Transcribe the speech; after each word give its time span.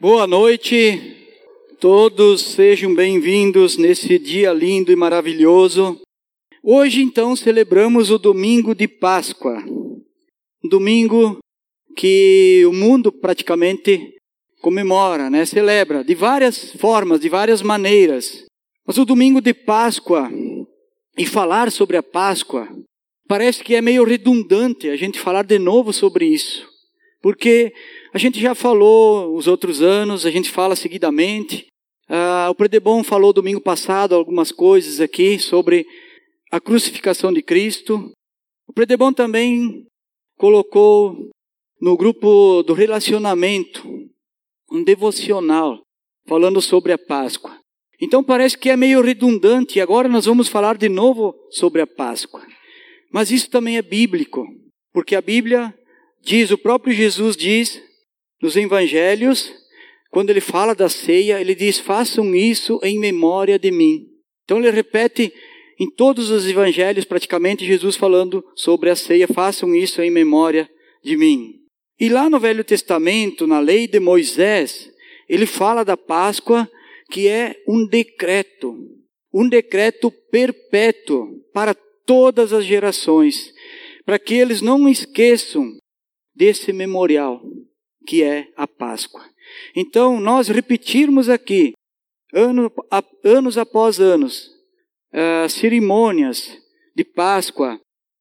Boa 0.00 0.26
noite, 0.26 1.16
todos 1.78 2.42
sejam 2.42 2.92
bem-vindos 2.92 3.76
nesse 3.76 4.18
dia 4.18 4.52
lindo 4.52 4.90
e 4.90 4.96
maravilhoso. 4.96 6.00
Hoje, 6.60 7.00
então, 7.00 7.36
celebramos 7.36 8.10
o 8.10 8.18
domingo 8.18 8.74
de 8.74 8.88
Páscoa, 8.88 9.62
um 10.64 10.68
domingo 10.68 11.38
que 11.96 12.64
o 12.66 12.72
mundo 12.72 13.12
praticamente 13.12 14.16
comemora, 14.60 15.30
né? 15.30 15.44
celebra 15.44 16.02
de 16.02 16.14
várias 16.16 16.72
formas, 16.72 17.20
de 17.20 17.28
várias 17.28 17.62
maneiras. 17.62 18.44
Mas 18.84 18.98
o 18.98 19.04
domingo 19.04 19.40
de 19.40 19.54
Páscoa 19.54 20.28
e 21.16 21.24
falar 21.24 21.70
sobre 21.70 21.96
a 21.96 22.02
Páscoa 22.02 22.68
parece 23.28 23.62
que 23.62 23.76
é 23.76 23.80
meio 23.80 24.02
redundante 24.02 24.88
a 24.88 24.96
gente 24.96 25.20
falar 25.20 25.44
de 25.44 25.58
novo 25.58 25.92
sobre 25.92 26.26
isso, 26.26 26.68
porque 27.22 27.72
a 28.14 28.18
gente 28.18 28.40
já 28.40 28.54
falou 28.54 29.36
os 29.36 29.48
outros 29.48 29.82
anos, 29.82 30.24
a 30.24 30.30
gente 30.30 30.48
fala 30.48 30.76
seguidamente. 30.76 31.66
Ah, 32.08 32.46
o 32.48 32.54
Predebon 32.54 33.02
falou 33.02 33.32
domingo 33.32 33.60
passado 33.60 34.14
algumas 34.14 34.52
coisas 34.52 35.00
aqui 35.00 35.36
sobre 35.40 35.84
a 36.48 36.60
crucificação 36.60 37.32
de 37.32 37.42
Cristo. 37.42 38.12
O 38.68 38.72
Predebon 38.72 39.12
também 39.12 39.84
colocou 40.38 41.28
no 41.80 41.96
grupo 41.96 42.62
do 42.62 42.72
relacionamento 42.72 43.82
um 44.70 44.84
devocional 44.84 45.80
falando 46.28 46.62
sobre 46.62 46.92
a 46.92 46.98
Páscoa. 46.98 47.58
Então 48.00 48.22
parece 48.22 48.56
que 48.56 48.70
é 48.70 48.76
meio 48.76 49.02
redundante, 49.02 49.80
e 49.80 49.82
agora 49.82 50.08
nós 50.08 50.26
vamos 50.26 50.46
falar 50.46 50.76
de 50.76 50.88
novo 50.88 51.34
sobre 51.50 51.80
a 51.80 51.86
Páscoa. 51.86 52.46
Mas 53.12 53.32
isso 53.32 53.50
também 53.50 53.76
é 53.76 53.82
bíblico, 53.82 54.46
porque 54.92 55.16
a 55.16 55.20
Bíblia 55.20 55.74
diz, 56.22 56.52
o 56.52 56.58
próprio 56.58 56.94
Jesus 56.94 57.36
diz 57.36 57.82
nos 58.40 58.56
evangelhos, 58.56 59.52
quando 60.10 60.30
ele 60.30 60.40
fala 60.40 60.74
da 60.74 60.88
ceia, 60.88 61.40
ele 61.40 61.54
diz: 61.54 61.80
façam 61.80 62.34
isso 62.34 62.78
em 62.82 62.98
memória 63.00 63.58
de 63.58 63.70
mim. 63.70 64.06
Então 64.44 64.58
ele 64.58 64.70
repete 64.70 65.32
em 65.80 65.90
todos 65.90 66.30
os 66.30 66.46
evangelhos, 66.46 67.04
praticamente, 67.04 67.66
Jesus 67.66 67.96
falando 67.96 68.44
sobre 68.54 68.90
a 68.90 68.96
ceia: 68.96 69.26
façam 69.26 69.74
isso 69.74 70.00
em 70.00 70.10
memória 70.10 70.70
de 71.02 71.16
mim. 71.16 71.54
E 71.98 72.08
lá 72.08 72.30
no 72.30 72.38
Velho 72.38 72.62
Testamento, 72.62 73.46
na 73.46 73.58
lei 73.58 73.88
de 73.88 73.98
Moisés, 73.98 74.88
ele 75.28 75.46
fala 75.46 75.84
da 75.84 75.96
Páscoa 75.96 76.70
que 77.10 77.26
é 77.26 77.56
um 77.68 77.86
decreto, 77.86 78.72
um 79.32 79.48
decreto 79.48 80.12
perpétuo 80.30 81.40
para 81.52 81.74
todas 82.06 82.52
as 82.52 82.64
gerações, 82.64 83.52
para 84.04 84.18
que 84.18 84.34
eles 84.34 84.60
não 84.60 84.88
esqueçam 84.88 85.76
desse 86.34 86.72
memorial 86.72 87.42
que 88.06 88.22
é 88.22 88.48
a 88.56 88.66
Páscoa. 88.66 89.24
Então, 89.74 90.20
nós 90.20 90.48
repetirmos 90.48 91.28
aqui, 91.28 91.72
ano, 92.32 92.70
anos 93.24 93.58
após 93.58 94.00
anos, 94.00 94.50
uh, 95.12 95.48
cerimônias 95.48 96.58
de 96.94 97.04
Páscoa, 97.04 97.80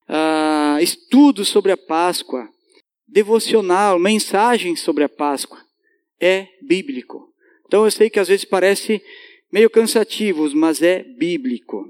uh, 0.09 0.79
estudos 0.79 1.47
sobre 1.47 1.71
a 1.71 1.77
Páscoa, 1.77 2.49
devocional, 3.07 3.99
mensagens 3.99 4.79
sobre 4.79 5.03
a 5.03 5.09
Páscoa, 5.09 5.59
é 6.19 6.47
bíblico. 6.61 7.29
Então, 7.65 7.85
eu 7.85 7.91
sei 7.91 8.09
que 8.09 8.19
às 8.19 8.27
vezes 8.27 8.45
parece 8.45 9.01
meio 9.51 9.69
cansativos, 9.69 10.53
mas 10.53 10.81
é 10.81 11.03
bíblico. 11.03 11.85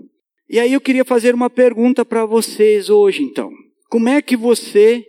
E 0.50 0.60
aí 0.60 0.74
eu 0.74 0.82
queria 0.82 1.06
fazer 1.06 1.34
uma 1.34 1.50
pergunta 1.50 2.04
para 2.04 2.26
vocês 2.26 2.90
hoje, 2.90 3.24
então. 3.24 3.50
Como 3.90 4.10
é 4.10 4.22
que 4.22 4.36
você 4.36 5.06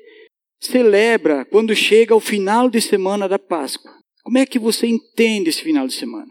celebra 0.66 1.44
quando 1.44 1.74
chega 1.74 2.14
o 2.14 2.20
final 2.20 2.68
de 2.68 2.80
semana 2.80 3.28
da 3.28 3.38
Páscoa? 3.38 3.92
Como 4.22 4.38
é 4.38 4.46
que 4.46 4.58
você 4.58 4.86
entende 4.86 5.50
esse 5.50 5.62
final 5.62 5.86
de 5.86 5.94
semana? 5.94 6.30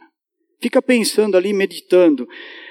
Fica 0.62 0.82
pensando 0.82 1.38
ali, 1.38 1.54
meditando. 1.54 2.28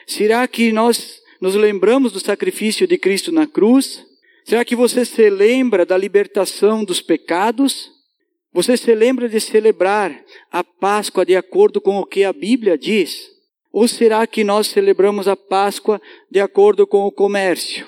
Será 0.07 0.47
que 0.49 0.73
nós 0.73 1.21
nos 1.41 1.55
lembramos 1.55 2.11
do 2.11 2.19
sacrifício 2.19 2.87
de 2.87 2.99
Cristo 2.99 3.31
na 3.31 3.47
cruz? 3.47 4.05
Será 4.45 4.65
que 4.65 4.75
você 4.75 5.05
se 5.05 5.31
lembra 5.31 5.87
da 5.87 5.97
libertação 5.97 6.85
dos 6.85 7.01
pecados? 7.01 7.91
Você 8.53 8.77
se 8.77 8.95
lembra 8.95 9.29
de 9.29 9.39
celebrar 9.41 10.25
a 10.51 10.65
Páscoa 10.65 11.25
de 11.25 11.37
acordo 11.37 11.81
com 11.81 11.99
o 11.99 12.07
que 12.07 12.25
a 12.25 12.33
Bíblia 12.33 12.77
diz? 12.77 13.31
Ou 13.73 13.87
será 13.87 14.27
que 14.27 14.43
nós 14.43 14.67
celebramos 14.67 15.29
a 15.29 15.37
Páscoa 15.37 16.01
de 16.31 16.41
acordo 16.41 16.87
com 16.87 17.07
o 17.07 17.13
comércio? 17.13 17.87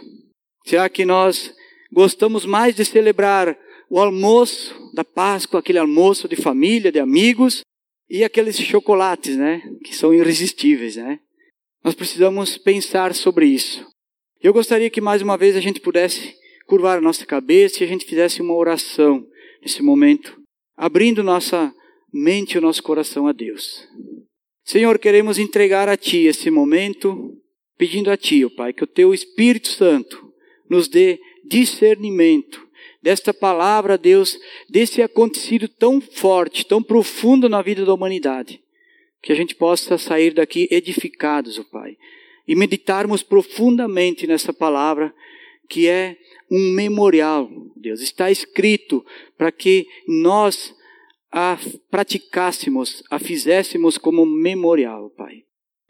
Será 0.65 0.89
que 0.89 1.05
nós 1.05 1.53
gostamos 1.93 2.47
mais 2.47 2.75
de 2.75 2.85
celebrar 2.85 3.57
o 3.95 4.01
almoço 4.01 4.75
da 4.93 5.05
Páscoa, 5.05 5.61
aquele 5.61 5.79
almoço 5.79 6.27
de 6.27 6.35
família, 6.35 6.91
de 6.91 6.99
amigos, 6.99 7.61
e 8.11 8.25
aqueles 8.25 8.59
chocolates, 8.59 9.37
né, 9.37 9.63
que 9.85 9.95
são 9.95 10.13
irresistíveis, 10.13 10.97
né? 10.97 11.21
Nós 11.85 11.95
precisamos 11.95 12.59
pensar 12.59 13.15
sobre 13.15 13.47
isso. 13.47 13.87
Eu 14.43 14.53
gostaria 14.53 14.91
que 14.91 15.01
mais 15.01 15.23
uma 15.23 15.37
vez 15.37 15.55
a 15.55 15.61
gente 15.61 15.79
pudesse 15.79 16.35
curvar 16.67 16.99
a 16.99 17.01
nossa 17.01 17.25
cabeça 17.25 17.83
e 17.83 17.87
a 17.87 17.89
gente 17.89 18.05
fizesse 18.05 18.43
uma 18.43 18.57
oração 18.57 19.25
nesse 19.63 19.81
momento, 19.81 20.43
abrindo 20.77 21.23
nossa 21.23 21.73
mente 22.13 22.55
e 22.55 22.59
o 22.59 22.61
nosso 22.61 22.83
coração 22.83 23.29
a 23.29 23.33
Deus. 23.33 23.87
Senhor, 24.65 24.99
queremos 24.99 25.39
entregar 25.39 25.89
a 25.89 25.97
Ti 25.97 26.25
esse 26.25 26.51
momento, 26.51 27.41
pedindo 27.79 28.11
a 28.11 28.17
Ti, 28.17 28.45
ó 28.45 28.51
Pai, 28.51 28.73
que 28.73 28.83
o 28.83 28.89
Teu 28.89 29.15
Espírito 29.15 29.69
Santo 29.69 30.33
nos 30.69 30.89
dê 30.89 31.21
discernimento 31.49 32.64
desta 33.05 33.35
palavra, 33.35 33.99
Deus, 33.99 34.39
desse 34.67 35.03
acontecido 35.03 35.69
tão 35.69 36.01
forte, 36.01 36.65
tão 36.65 36.83
profundo 36.83 37.51
na 37.51 37.61
vida 37.61 37.85
da 37.85 37.93
humanidade, 37.93 38.63
que 39.23 39.31
a 39.31 39.35
gente 39.35 39.55
possa 39.55 39.99
sair 39.99 40.33
daqui 40.33 40.67
edificados, 40.71 41.59
oh 41.59 41.65
Pai, 41.65 41.99
e 42.49 42.57
meditarmos 42.57 43.23
profundamente 43.23 44.27
nessa 44.27 44.55
palavra, 44.55 45.15
que 45.69 45.87
é 45.87 46.17
um 46.51 46.73
memorial, 46.73 47.51
Deus, 47.77 48.01
está 48.01 48.31
escrito 48.31 49.05
para 49.37 49.53
que 49.53 49.87
nós 50.09 50.75
a 51.31 51.59
praticássemos, 51.91 53.03
a 53.11 53.19
fizéssemos 53.19 53.99
como 53.99 54.25
memorial, 54.25 55.11
Pai. 55.11 55.43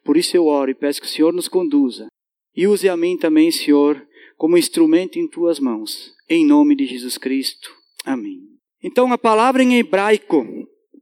Por 0.03 0.17
isso 0.17 0.37
eu 0.37 0.47
oro 0.47 0.73
e 0.73 0.75
peço 0.75 1.01
que 1.01 1.07
o 1.07 1.11
Senhor 1.11 1.33
nos 1.33 1.47
conduza. 1.47 2.09
E 2.57 2.67
use 2.67 2.89
a 2.89 2.97
mim 2.97 3.17
também, 3.17 3.53
Senhor, 3.53 4.05
como 4.37 4.59
instrumento 4.59 5.19
em 5.19 5.29
tuas 5.29 5.59
mãos 5.59 6.15
em 6.29 6.47
nome 6.47 6.75
de 6.75 6.87
Jesus 6.87 7.19
Cristo. 7.19 7.75
Amém. 8.05 8.41
Então, 8.83 9.13
a 9.13 9.19
palavra 9.19 9.63
em 9.63 9.77
hebraico, 9.77 10.47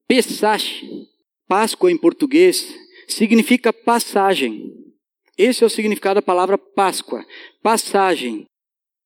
Pesach, 0.06 0.84
Páscoa 1.48 1.90
em 1.90 1.96
português, 1.96 2.74
significa 3.08 3.72
passagem. 3.72 4.72
Esse 5.36 5.64
é 5.64 5.66
o 5.66 5.70
significado 5.70 6.16
da 6.16 6.22
palavra 6.22 6.56
Páscoa, 6.56 7.24
passagem. 7.62 8.44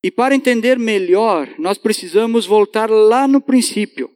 E 0.02 0.10
para 0.10 0.34
entender 0.34 0.78
melhor, 0.78 1.48
nós 1.58 1.78
precisamos 1.78 2.46
voltar 2.46 2.90
lá 2.90 3.26
no 3.26 3.40
princípio, 3.40 4.10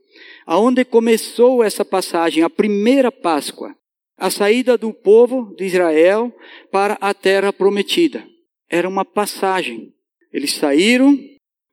aonde 0.47 0.85
começou 0.85 1.63
essa 1.63 1.85
passagem, 1.85 2.43
a 2.43 2.51
primeira 2.51 3.11
Páscoa, 3.11 3.75
a 4.17 4.31
saída 4.31 4.77
do 4.77 4.93
povo 4.93 5.55
de 5.57 5.65
Israel 5.65 6.33
para 6.71 6.99
a 7.01 7.15
terra 7.15 7.53
prometida. 7.53 8.27
Era 8.69 8.89
uma 8.89 9.05
passagem. 9.05 9.93
Eles 10.33 10.55
saíram 10.55 11.19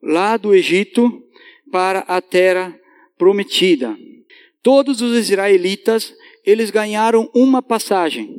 lá 0.01 0.37
do 0.37 0.53
Egito 0.53 1.23
para 1.71 1.99
a 1.99 2.21
terra 2.21 2.77
prometida. 3.17 3.97
Todos 4.61 5.01
os 5.01 5.17
israelitas, 5.17 6.13
eles 6.45 6.69
ganharam 6.69 7.29
uma 7.33 7.61
passagem. 7.61 8.35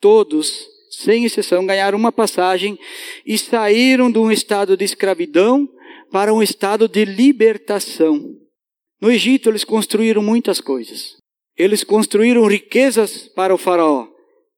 Todos, 0.00 0.66
sem 0.90 1.24
exceção, 1.24 1.66
ganharam 1.66 1.98
uma 1.98 2.12
passagem 2.12 2.78
e 3.24 3.36
saíram 3.36 4.10
de 4.10 4.18
um 4.18 4.30
estado 4.30 4.76
de 4.76 4.84
escravidão 4.84 5.68
para 6.10 6.32
um 6.32 6.42
estado 6.42 6.88
de 6.88 7.04
libertação. 7.04 8.36
No 9.00 9.10
Egito, 9.10 9.48
eles 9.48 9.64
construíram 9.64 10.22
muitas 10.22 10.60
coisas. 10.60 11.16
Eles 11.56 11.84
construíram 11.84 12.46
riquezas 12.46 13.28
para 13.28 13.54
o 13.54 13.58
faraó, 13.58 14.08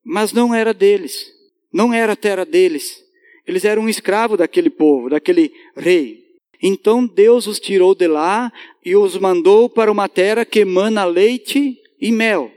mas 0.05 0.32
não 0.32 0.55
era 0.55 0.73
deles. 0.73 1.31
Não 1.73 1.93
era 1.93 2.12
a 2.12 2.17
terra 2.17 2.44
deles. 2.44 3.01
Eles 3.47 3.65
eram 3.65 3.83
um 3.83 3.89
escravo 3.89 4.37
daquele 4.37 4.71
povo, 4.71 5.11
daquele 5.11 5.53
rei. 5.77 6.23
Então 6.62 7.06
Deus 7.06 7.47
os 7.47 7.59
tirou 7.59 7.94
de 7.94 8.06
lá 8.06 8.53
e 8.85 8.94
os 8.94 9.19
mandou 9.19 9.69
para 9.69 9.91
uma 9.91 10.09
terra 10.09 10.44
que 10.44 10.61
emana 10.61 11.05
leite 11.05 11.77
e 12.00 12.12
mel, 12.12 12.53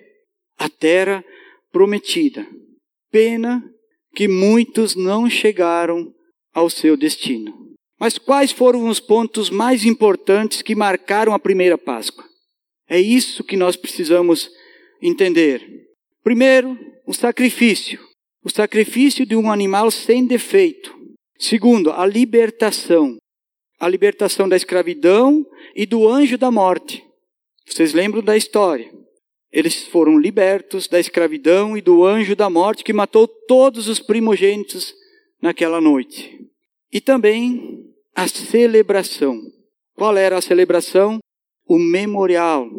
a 0.58 0.70
terra 0.70 1.26
prometida. 1.72 2.48
Pena 3.12 3.64
que 4.14 4.28
muitos 4.28 4.96
não 4.96 5.30
chegaram 5.30 6.14
ao 6.54 6.70
seu 6.70 6.96
destino. 6.96 7.54
Mas 8.00 8.18
quais 8.18 8.52
foram 8.52 8.88
os 8.88 9.00
pontos 9.00 9.50
mais 9.50 9.86
importantes 9.86 10.62
que 10.62 10.76
marcaram 10.76 11.34
a 11.34 11.40
primeira 11.40 11.78
Páscoa? 11.78 12.26
É 12.88 13.00
isso 13.00 13.44
que 13.44 13.58
nós 13.58 13.76
precisamos 13.76 14.50
entender. 15.02 15.66
Primeiro, 16.24 16.78
o 17.06 17.14
sacrifício 17.14 18.00
o 18.46 18.50
sacrifício 18.50 19.26
de 19.26 19.36
um 19.36 19.52
animal 19.52 19.92
sem 19.92 20.26
defeito. 20.26 20.96
Segundo, 21.38 21.92
a 21.92 22.06
libertação. 22.06 23.18
A 23.80 23.90
libertação 23.90 24.48
da 24.48 24.56
escravidão 24.56 25.46
e 25.76 25.86
do 25.86 26.08
anjo 26.08 26.38
da 26.38 26.50
morte. 26.50 27.04
Vocês 27.68 27.94
lembram 27.94 28.24
da 28.24 28.38
história? 28.38 28.90
eles 29.56 29.88
foram 29.88 30.20
libertos 30.20 30.86
da 30.86 31.00
escravidão 31.00 31.78
e 31.78 31.82
do 31.82 32.04
anjo 32.04 32.36
da 32.36 32.50
morte 32.50 32.84
que 32.84 32.92
matou 32.92 33.26
todos 33.26 33.88
os 33.88 34.02
primogênitos 34.02 34.94
naquela 35.42 35.80
noite. 35.80 36.46
E 36.92 37.00
também 37.00 37.80
a 38.14 38.28
celebração. 38.28 39.40
Qual 39.96 40.18
era 40.18 40.38
a 40.38 40.42
celebração? 40.42 41.20
O 41.66 41.80
memorial. 41.80 42.70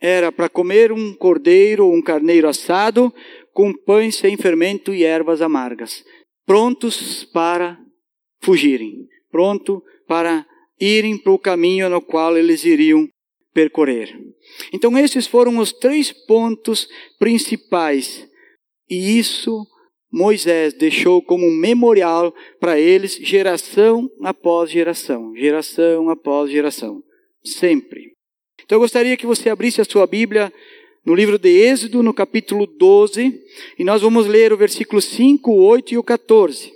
Era 0.00 0.30
para 0.30 0.48
comer 0.48 0.92
um 0.92 1.12
cordeiro 1.12 1.86
ou 1.86 1.92
um 1.92 2.00
carneiro 2.00 2.48
assado 2.48 3.12
com 3.58 3.72
pães 3.72 4.14
sem 4.14 4.36
fermento 4.36 4.94
e 4.94 5.02
ervas 5.02 5.42
amargas, 5.42 6.04
prontos 6.46 7.24
para 7.24 7.76
fugirem, 8.40 9.08
pronto 9.32 9.82
para 10.06 10.46
irem 10.80 11.18
para 11.18 11.32
o 11.32 11.38
caminho 11.40 11.90
no 11.90 12.00
qual 12.00 12.38
eles 12.38 12.64
iriam 12.64 13.08
percorrer. 13.52 14.16
Então, 14.72 14.96
esses 14.96 15.26
foram 15.26 15.58
os 15.58 15.72
três 15.72 16.12
pontos 16.12 16.88
principais. 17.18 18.28
E 18.88 19.18
isso 19.18 19.66
Moisés 20.08 20.72
deixou 20.74 21.20
como 21.20 21.44
um 21.44 21.56
memorial 21.56 22.32
para 22.60 22.78
eles, 22.78 23.16
geração 23.16 24.08
após 24.22 24.70
geração, 24.70 25.34
geração 25.34 26.08
após 26.10 26.48
geração, 26.48 27.02
sempre. 27.44 28.12
Então, 28.62 28.76
eu 28.76 28.80
gostaria 28.80 29.16
que 29.16 29.26
você 29.26 29.50
abrisse 29.50 29.80
a 29.80 29.84
sua 29.84 30.06
Bíblia 30.06 30.52
no 31.08 31.14
livro 31.14 31.38
de 31.38 31.48
Êxodo, 31.48 32.02
no 32.02 32.12
capítulo 32.12 32.66
12, 32.66 33.32
e 33.78 33.82
nós 33.82 34.02
vamos 34.02 34.26
ler 34.26 34.52
o 34.52 34.58
versículo 34.58 35.00
5, 35.00 35.50
8 35.50 35.94
e 35.94 35.96
o 35.96 36.02
14. 36.02 36.70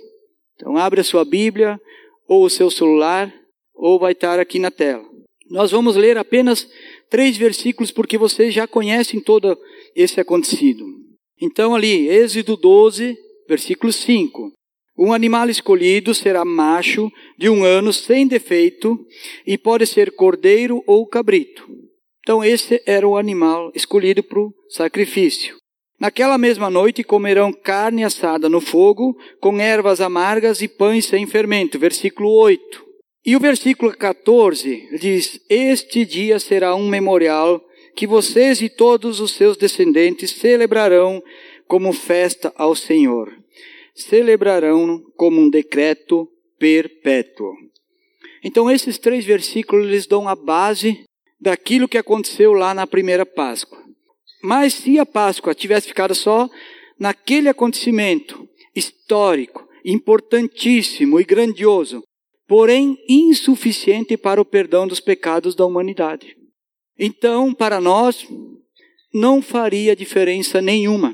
Então, 0.55 0.75
abre 0.75 1.01
a 1.01 1.03
sua 1.03 1.23
Bíblia, 1.23 1.79
ou 2.27 2.43
o 2.43 2.49
seu 2.49 2.71
celular, 2.71 3.31
ou 3.75 3.99
vai 3.99 4.13
estar 4.13 4.39
aqui 4.39 4.57
na 4.57 4.71
tela. 4.71 5.05
Nós 5.51 5.69
vamos 5.69 5.95
ler 5.95 6.17
apenas 6.17 6.67
três 7.11 7.37
versículos 7.37 7.91
porque 7.91 8.17
vocês 8.17 8.51
já 8.51 8.65
conhecem 8.65 9.21
todo 9.21 9.55
esse 9.95 10.19
acontecido. 10.19 10.83
Então, 11.39 11.75
ali, 11.75 12.09
Êxodo 12.09 12.57
12, 12.57 13.15
versículo 13.47 13.93
5. 13.93 14.51
Um 14.97 15.13
animal 15.13 15.47
escolhido 15.47 16.11
será 16.15 16.43
macho 16.43 17.11
de 17.37 17.49
um 17.49 17.63
ano 17.63 17.93
sem 17.93 18.25
defeito 18.25 18.97
e 19.45 19.59
pode 19.59 19.85
ser 19.85 20.15
cordeiro 20.15 20.83
ou 20.87 21.05
cabrito. 21.05 21.82
Então, 22.23 22.41
esse 22.41 22.81
era 22.85 23.05
o 23.05 23.17
animal 23.17 23.69
escolhido 23.75 24.23
para 24.23 24.39
o 24.39 24.53
sacrifício. 24.69 25.57
Naquela 25.99 26.37
mesma 26.37 26.69
noite 26.69 27.03
comerão 27.03 27.51
carne 27.51 28.03
assada 28.03 28.47
no 28.47 28.61
fogo, 28.61 29.15
com 29.41 29.59
ervas 29.59 29.99
amargas 29.99 30.61
e 30.61 30.67
pães 30.67 31.05
sem 31.05 31.27
fermento. 31.27 31.77
Versículo 31.77 32.31
8. 32.31 32.85
E 33.25 33.35
o 33.35 33.39
versículo 33.39 33.95
14 33.95 34.97
diz: 34.99 35.39
Este 35.49 36.05
dia 36.05 36.39
será 36.39 36.73
um 36.75 36.87
memorial 36.87 37.61
que 37.95 38.07
vocês 38.07 38.61
e 38.61 38.69
todos 38.69 39.19
os 39.19 39.31
seus 39.33 39.57
descendentes 39.57 40.31
celebrarão 40.31 41.21
como 41.67 41.91
festa 41.91 42.53
ao 42.55 42.73
Senhor. 42.73 43.33
Celebrarão 43.93 45.01
como 45.15 45.41
um 45.41 45.49
decreto 45.49 46.27
perpétuo. 46.57 47.53
Então, 48.43 48.69
esses 48.69 48.97
três 48.97 49.23
versículos 49.25 49.87
eles 49.87 50.07
dão 50.07 50.27
a 50.27 50.35
base 50.35 51.03
daquilo 51.43 51.89
que 51.89 51.97
aconteceu 51.97 52.53
lá 52.53 52.73
na 52.73 52.87
primeira 52.87 53.25
Páscoa. 53.25 53.77
Mas 54.41 54.73
se 54.73 54.97
a 54.97 55.05
Páscoa 55.05 55.53
tivesse 55.53 55.89
ficado 55.89 56.15
só 56.15 56.49
naquele 56.97 57.49
acontecimento 57.49 58.47
histórico, 58.73 59.67
importantíssimo 59.83 61.19
e 61.19 61.25
grandioso, 61.25 62.01
porém 62.47 62.97
insuficiente 63.09 64.15
para 64.15 64.39
o 64.39 64.45
perdão 64.45 64.87
dos 64.87 65.01
pecados 65.01 65.53
da 65.53 65.65
humanidade. 65.65 66.35
Então, 66.97 67.53
para 67.53 67.81
nós, 67.81 68.25
não 69.13 69.41
faria 69.41 69.95
diferença 69.95 70.61
nenhuma. 70.61 71.13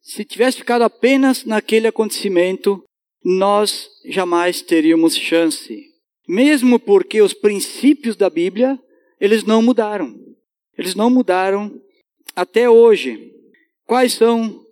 Se 0.00 0.24
tivesse 0.24 0.58
ficado 0.58 0.82
apenas 0.82 1.44
naquele 1.44 1.86
acontecimento, 1.86 2.82
nós 3.22 3.88
jamais 4.06 4.62
teríamos 4.62 5.16
chance. 5.16 5.84
Mesmo 6.26 6.78
porque 6.78 7.20
os 7.20 7.34
princípios 7.34 8.16
da 8.16 8.30
Bíblia, 8.30 8.78
eles 9.20 9.44
não 9.44 9.62
mudaram. 9.62 10.14
Eles 10.76 10.94
não 10.94 11.10
mudaram 11.10 11.80
até 12.34 12.68
hoje. 12.68 13.32
Quais 13.86 14.12
são 14.12 14.64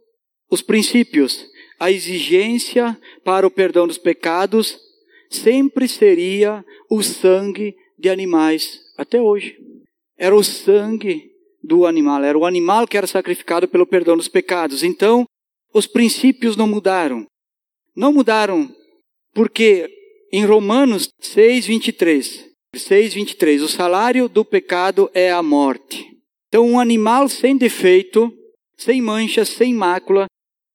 os 0.50 0.62
princípios? 0.62 1.46
A 1.78 1.90
exigência 1.90 2.98
para 3.24 3.46
o 3.46 3.50
perdão 3.50 3.86
dos 3.86 3.98
pecados 3.98 4.78
sempre 5.30 5.88
seria 5.88 6.64
o 6.90 7.02
sangue 7.02 7.74
de 7.98 8.08
animais, 8.08 8.80
até 8.96 9.20
hoje. 9.20 9.56
Era 10.16 10.34
o 10.34 10.44
sangue 10.44 11.30
do 11.62 11.86
animal, 11.86 12.22
era 12.22 12.38
o 12.38 12.44
animal 12.44 12.86
que 12.86 12.96
era 12.96 13.06
sacrificado 13.06 13.66
pelo 13.66 13.86
perdão 13.86 14.16
dos 14.16 14.28
pecados. 14.28 14.82
Então, 14.82 15.24
os 15.72 15.86
princípios 15.86 16.56
não 16.56 16.68
mudaram. 16.68 17.26
Não 17.96 18.12
mudaram 18.12 18.74
porque 19.32 19.88
em 20.32 20.44
Romanos 20.44 21.08
6, 21.20 21.66
23, 21.66 22.53
6, 22.78 23.14
23, 23.14 23.62
o 23.62 23.68
salário 23.68 24.28
do 24.28 24.44
pecado 24.44 25.10
é 25.14 25.30
a 25.30 25.42
morte. 25.42 26.06
Então, 26.48 26.66
um 26.66 26.78
animal 26.78 27.28
sem 27.28 27.56
defeito, 27.56 28.32
sem 28.76 29.02
mancha, 29.02 29.44
sem 29.44 29.74
mácula, 29.74 30.26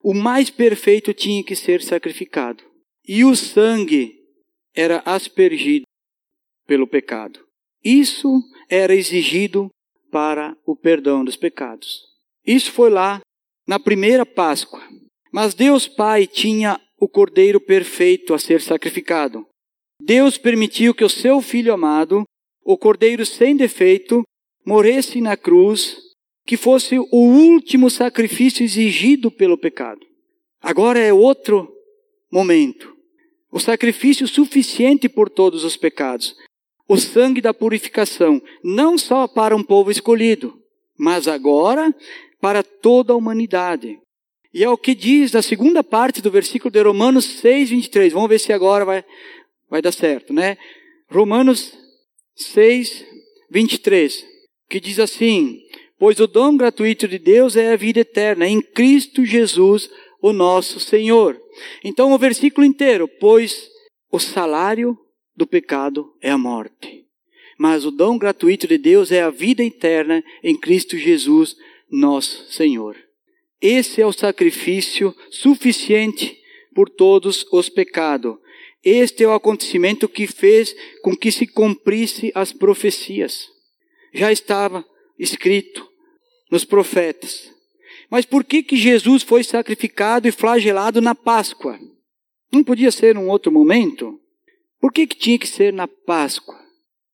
o 0.02 0.14
mais 0.14 0.50
perfeito 0.50 1.12
tinha 1.12 1.42
que 1.44 1.54
ser 1.54 1.82
sacrificado. 1.82 2.64
E 3.06 3.24
o 3.24 3.34
sangue 3.34 4.14
era 4.74 5.02
aspergido 5.04 5.84
pelo 6.66 6.86
pecado. 6.86 7.40
Isso 7.84 8.42
era 8.68 8.94
exigido 8.94 9.70
para 10.10 10.56
o 10.66 10.76
perdão 10.76 11.24
dos 11.24 11.36
pecados. 11.36 12.02
Isso 12.46 12.72
foi 12.72 12.90
lá 12.90 13.20
na 13.66 13.78
primeira 13.78 14.26
Páscoa. 14.26 14.82
Mas 15.32 15.54
Deus 15.54 15.86
Pai 15.86 16.26
tinha 16.26 16.80
o 16.98 17.08
cordeiro 17.08 17.60
perfeito 17.60 18.34
a 18.34 18.38
ser 18.38 18.60
sacrificado. 18.60 19.46
Deus 20.00 20.38
permitiu 20.38 20.94
que 20.94 21.04
o 21.04 21.08
seu 21.08 21.40
filho 21.40 21.72
amado, 21.72 22.24
o 22.64 22.76
cordeiro 22.76 23.24
sem 23.24 23.56
defeito, 23.56 24.22
morresse 24.64 25.20
na 25.20 25.36
cruz, 25.36 25.96
que 26.46 26.56
fosse 26.56 26.98
o 26.98 27.06
último 27.12 27.88
sacrifício 27.90 28.64
exigido 28.64 29.30
pelo 29.30 29.58
pecado. 29.58 30.00
Agora 30.60 30.98
é 30.98 31.12
outro 31.12 31.72
momento 32.30 33.00
o 33.50 33.58
sacrifício 33.58 34.28
suficiente 34.28 35.08
por 35.08 35.28
todos 35.28 35.64
os 35.64 35.76
pecados, 35.76 36.36
o 36.88 36.96
sangue 36.96 37.40
da 37.40 37.52
purificação, 37.52 38.40
não 38.62 38.96
só 38.96 39.26
para 39.26 39.56
um 39.56 39.62
povo 39.62 39.90
escolhido, 39.90 40.56
mas 40.96 41.26
agora 41.26 41.94
para 42.40 42.62
toda 42.62 43.12
a 43.12 43.16
humanidade. 43.16 43.98
E 44.52 44.64
é 44.64 44.68
o 44.68 44.78
que 44.78 44.94
diz 44.94 45.32
na 45.32 45.42
segunda 45.42 45.84
parte 45.84 46.20
do 46.20 46.30
versículo 46.30 46.72
de 46.72 46.82
Romanos 46.82 47.24
6, 47.24 47.70
23. 47.70 48.12
Vamos 48.12 48.28
ver 48.28 48.40
se 48.40 48.52
agora 48.52 48.84
vai, 48.84 49.04
vai 49.70 49.80
dar 49.80 49.92
certo, 49.92 50.32
né? 50.32 50.58
Romanos 51.08 51.72
6, 52.34 53.04
23, 53.50 54.26
que 54.68 54.80
diz 54.80 54.98
assim: 54.98 55.60
Pois 55.98 56.18
o 56.20 56.26
dom 56.26 56.56
gratuito 56.56 57.06
de 57.06 57.18
Deus 57.18 57.56
é 57.56 57.72
a 57.72 57.76
vida 57.76 58.00
eterna 58.00 58.46
em 58.46 58.60
Cristo 58.60 59.24
Jesus, 59.24 59.88
o 60.20 60.32
nosso 60.32 60.80
Senhor. 60.80 61.40
Então, 61.84 62.12
o 62.12 62.18
versículo 62.18 62.66
inteiro, 62.66 63.08
pois 63.08 63.70
o 64.10 64.18
salário 64.18 64.98
do 65.36 65.46
pecado 65.46 66.12
é 66.20 66.30
a 66.30 66.38
morte. 66.38 67.06
Mas 67.58 67.84
o 67.84 67.90
dom 67.90 68.18
gratuito 68.18 68.66
de 68.66 68.78
Deus 68.78 69.12
é 69.12 69.22
a 69.22 69.30
vida 69.30 69.62
eterna 69.62 70.24
em 70.42 70.56
Cristo 70.56 70.96
Jesus, 70.96 71.56
nosso 71.90 72.50
Senhor. 72.50 72.96
Esse 73.60 74.00
é 74.00 74.06
o 74.06 74.12
sacrifício 74.12 75.14
suficiente 75.30 76.38
por 76.74 76.88
todos 76.88 77.44
os 77.52 77.68
pecados. 77.68 78.36
Este 78.82 79.24
é 79.24 79.28
o 79.28 79.32
acontecimento 79.32 80.08
que 80.08 80.26
fez 80.26 80.74
com 81.02 81.14
que 81.14 81.30
se 81.30 81.46
cumprisse 81.46 82.32
as 82.34 82.52
profecias. 82.52 83.48
Já 84.12 84.32
estava 84.32 84.84
escrito 85.18 85.86
nos 86.50 86.64
profetas. 86.64 87.52
Mas 88.10 88.24
por 88.24 88.42
que, 88.42 88.62
que 88.62 88.76
Jesus 88.76 89.22
foi 89.22 89.44
sacrificado 89.44 90.26
e 90.26 90.32
flagelado 90.32 91.00
na 91.00 91.14
Páscoa? 91.14 91.78
Não 92.52 92.64
podia 92.64 92.90
ser 92.90 93.14
num 93.14 93.28
outro 93.28 93.52
momento? 93.52 94.18
Por 94.80 94.92
que, 94.92 95.06
que 95.06 95.16
tinha 95.16 95.38
que 95.38 95.46
ser 95.46 95.72
na 95.72 95.86
Páscoa? 95.86 96.58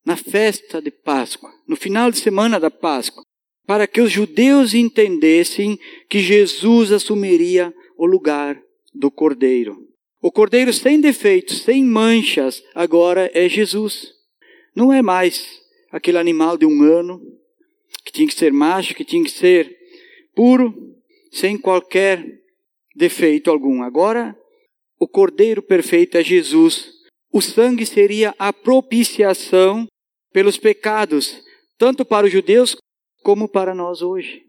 Na 0.04 0.16
festa 0.16 0.80
de 0.80 0.90
Páscoa, 0.90 1.52
no 1.66 1.74
final 1.74 2.12
de 2.12 2.18
semana 2.18 2.60
da 2.60 2.70
Páscoa, 2.70 3.24
para 3.66 3.88
que 3.88 4.00
os 4.00 4.12
judeus 4.12 4.72
entendessem 4.72 5.78
que 6.08 6.20
Jesus 6.20 6.92
assumiria 6.92 7.74
o 7.98 8.06
lugar 8.06 8.62
do 8.94 9.10
Cordeiro. 9.10 9.76
O 10.20 10.32
Cordeiro 10.32 10.72
sem 10.72 11.00
defeitos, 11.00 11.62
sem 11.62 11.84
manchas, 11.84 12.62
agora 12.74 13.30
é 13.34 13.48
Jesus. 13.48 14.12
Não 14.74 14.92
é 14.92 15.02
mais 15.02 15.60
aquele 15.90 16.18
animal 16.18 16.56
de 16.56 16.66
um 16.66 16.82
ano, 16.82 17.20
que 18.04 18.12
tinha 18.12 18.26
que 18.26 18.34
ser 18.34 18.52
macho, 18.52 18.94
que 18.94 19.04
tinha 19.04 19.22
que 19.22 19.30
ser 19.30 19.76
puro, 20.34 20.74
sem 21.30 21.58
qualquer 21.58 22.24
defeito 22.94 23.50
algum. 23.50 23.82
Agora, 23.82 24.36
o 24.98 25.06
Cordeiro 25.06 25.62
perfeito 25.62 26.16
é 26.16 26.24
Jesus. 26.24 26.92
O 27.32 27.40
sangue 27.42 27.84
seria 27.84 28.34
a 28.38 28.52
propiciação 28.52 29.86
pelos 30.32 30.56
pecados, 30.56 31.42
tanto 31.78 32.04
para 32.04 32.26
os 32.26 32.32
judeus 32.32 32.76
como 33.22 33.48
para 33.48 33.74
nós 33.74 34.02
hoje. 34.02 34.42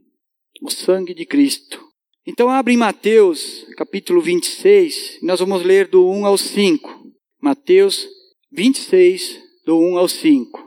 O 0.61 0.69
sangue 0.69 1.13
de 1.13 1.25
Cristo. 1.25 1.86
Então 2.29 2.49
abre 2.49 2.73
em 2.73 2.77
Mateus, 2.77 3.65
capítulo 3.77 4.19
26, 4.19 5.19
nós 5.23 5.39
vamos 5.39 5.63
ler 5.63 5.87
do 5.87 6.05
1 6.09 6.25
ao 6.25 6.37
5. 6.37 7.09
Mateus 7.41 8.05
26, 8.51 9.41
do 9.65 9.79
1 9.79 9.97
ao 9.97 10.09
5. 10.09 10.59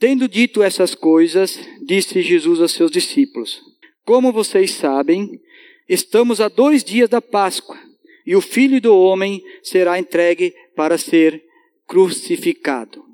Tendo 0.00 0.26
dito 0.28 0.60
essas 0.60 0.96
coisas, 0.96 1.56
disse 1.86 2.20
Jesus 2.20 2.60
aos 2.60 2.72
seus 2.72 2.90
discípulos: 2.90 3.62
Como 4.04 4.32
vocês 4.32 4.72
sabem, 4.72 5.40
estamos 5.88 6.40
a 6.40 6.48
dois 6.48 6.82
dias 6.82 7.08
da 7.08 7.22
Páscoa, 7.22 7.78
e 8.26 8.34
o 8.34 8.40
filho 8.40 8.80
do 8.80 8.92
homem 8.92 9.40
será 9.62 10.00
entregue 10.00 10.52
para 10.74 10.98
ser 10.98 11.40
crucificado. 11.86 13.04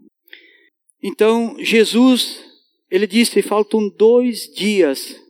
Então, 1.02 1.54
Jesus, 1.58 2.42
ele 2.90 3.06
disse: 3.06 3.42
faltam 3.42 3.90
dois 3.90 4.50
dias 4.54 5.20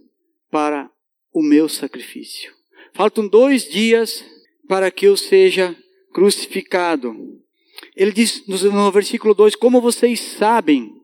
para 0.52 0.93
o 1.34 1.42
meu 1.42 1.68
sacrifício. 1.68 2.54
Faltam 2.94 3.26
dois 3.26 3.68
dias 3.68 4.24
para 4.68 4.90
que 4.90 5.06
eu 5.06 5.16
seja 5.16 5.76
crucificado. 6.12 7.42
Ele 7.96 8.12
diz 8.12 8.46
no 8.46 8.92
versículo 8.92 9.34
2: 9.34 9.56
Como 9.56 9.80
vocês 9.80 10.20
sabem? 10.20 10.94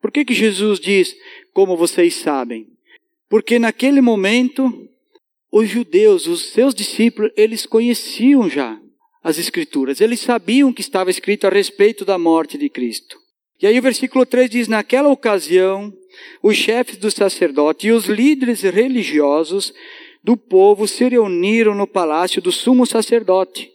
Por 0.00 0.12
que, 0.12 0.24
que 0.24 0.34
Jesus 0.34 0.78
diz, 0.78 1.14
como 1.52 1.76
vocês 1.76 2.14
sabem? 2.14 2.68
Porque 3.28 3.58
naquele 3.58 4.00
momento, 4.00 4.88
os 5.52 5.68
judeus, 5.68 6.26
os 6.26 6.46
seus 6.52 6.74
discípulos, 6.74 7.30
eles 7.36 7.66
conheciam 7.66 8.48
já 8.48 8.80
as 9.22 9.38
Escrituras, 9.38 10.00
eles 10.00 10.20
sabiam 10.20 10.72
que 10.72 10.80
estava 10.80 11.10
escrito 11.10 11.46
a 11.46 11.50
respeito 11.50 12.04
da 12.04 12.18
morte 12.18 12.56
de 12.56 12.70
Cristo. 12.70 13.18
E 13.60 13.66
aí 13.66 13.78
o 13.78 13.82
versículo 13.82 14.24
3 14.24 14.48
diz: 14.48 14.68
Naquela 14.68 15.10
ocasião, 15.10 15.92
os 16.42 16.56
chefes 16.56 16.96
do 16.96 17.10
sacerdote 17.10 17.88
e 17.88 17.92
os 17.92 18.06
líderes 18.06 18.62
religiosos 18.62 19.72
do 20.22 20.36
povo 20.36 20.86
se 20.86 21.08
reuniram 21.08 21.74
no 21.74 21.86
palácio 21.86 22.42
do 22.42 22.52
sumo 22.52 22.86
sacerdote, 22.86 23.70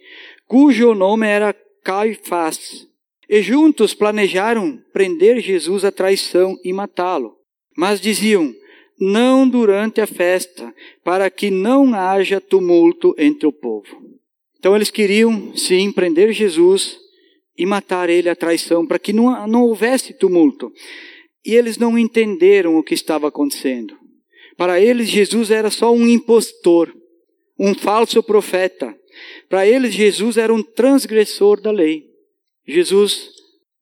cujo 0.48 0.94
nome 0.94 1.28
era 1.28 1.56
Caifás. 1.84 2.88
E 3.28 3.42
juntos 3.42 3.94
planejaram 3.94 4.80
prender 4.94 5.40
Jesus 5.40 5.84
à 5.84 5.92
traição 5.92 6.56
e 6.64 6.72
matá-lo. 6.72 7.36
Mas 7.75 8.00
diziam: 8.00 8.54
não 9.00 9.48
durante 9.48 10.00
a 10.00 10.08
festa, 10.08 10.74
para 11.04 11.30
que 11.30 11.50
não 11.50 11.94
haja 11.94 12.40
tumulto 12.40 13.16
entre 13.18 13.48
o 13.48 13.52
povo. 13.52 14.04
Então 14.60 14.75
eles 14.75 14.90
queriam, 14.90 15.56
sim, 15.56 15.92
prender 15.92 16.32
Jesus 16.32 16.98
e 17.58 17.66
matar 17.66 18.10
ele 18.10 18.30
à 18.30 18.36
traição, 18.36 18.86
para 18.86 19.00
que 19.00 19.14
não, 19.14 19.48
não 19.48 19.64
houvesse 19.64 20.14
tumulto. 20.14 20.72
E 21.46 21.54
eles 21.54 21.78
não 21.78 21.98
entenderam 21.98 22.75
o 22.75 22.84
que 22.84 22.94
estava 22.94 23.28
acontecendo. 23.28 23.96
Para 24.58 24.80
eles, 24.80 25.10
Jesus 25.10 25.52
era 25.52 25.70
só 25.70 25.94
um 25.94 26.08
impostor, 26.08 26.92
um 27.60 27.75
falso 27.75 28.24
profeta. 28.24 28.96
Para 29.48 29.68
eles, 29.68 29.94
Jesus 29.94 30.38
era 30.38 30.54
um 30.54 30.64
transgressor 30.64 31.62
da 31.62 31.72
lei. 31.72 32.06
Jesus 32.68 33.30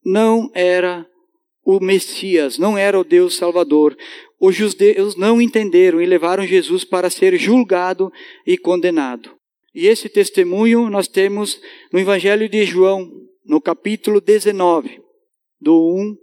não 0.03 0.51
era 0.53 1.07
o 1.63 1.79
Messias, 1.79 2.57
não 2.57 2.77
era 2.77 2.99
o 2.99 3.03
Deus 3.03 3.35
Salvador. 3.35 3.95
Os 4.39 4.55
judeus 4.55 5.15
não 5.15 5.41
entenderam 5.41 6.01
e 6.01 6.05
levaram 6.05 6.45
Jesus 6.45 6.83
para 6.83 7.09
ser 7.09 7.37
julgado 7.37 8.11
e 8.45 8.57
condenado. 8.57 9.31
E 9.73 9.87
esse 9.87 10.09
testemunho 10.09 10.89
nós 10.89 11.07
temos 11.07 11.61
no 11.91 11.99
Evangelho 11.99 12.49
de 12.49 12.65
João, 12.65 13.09
no 13.45 13.61
capítulo 13.61 14.19
19, 14.19 15.01
do 15.61 15.95
1 15.95 16.17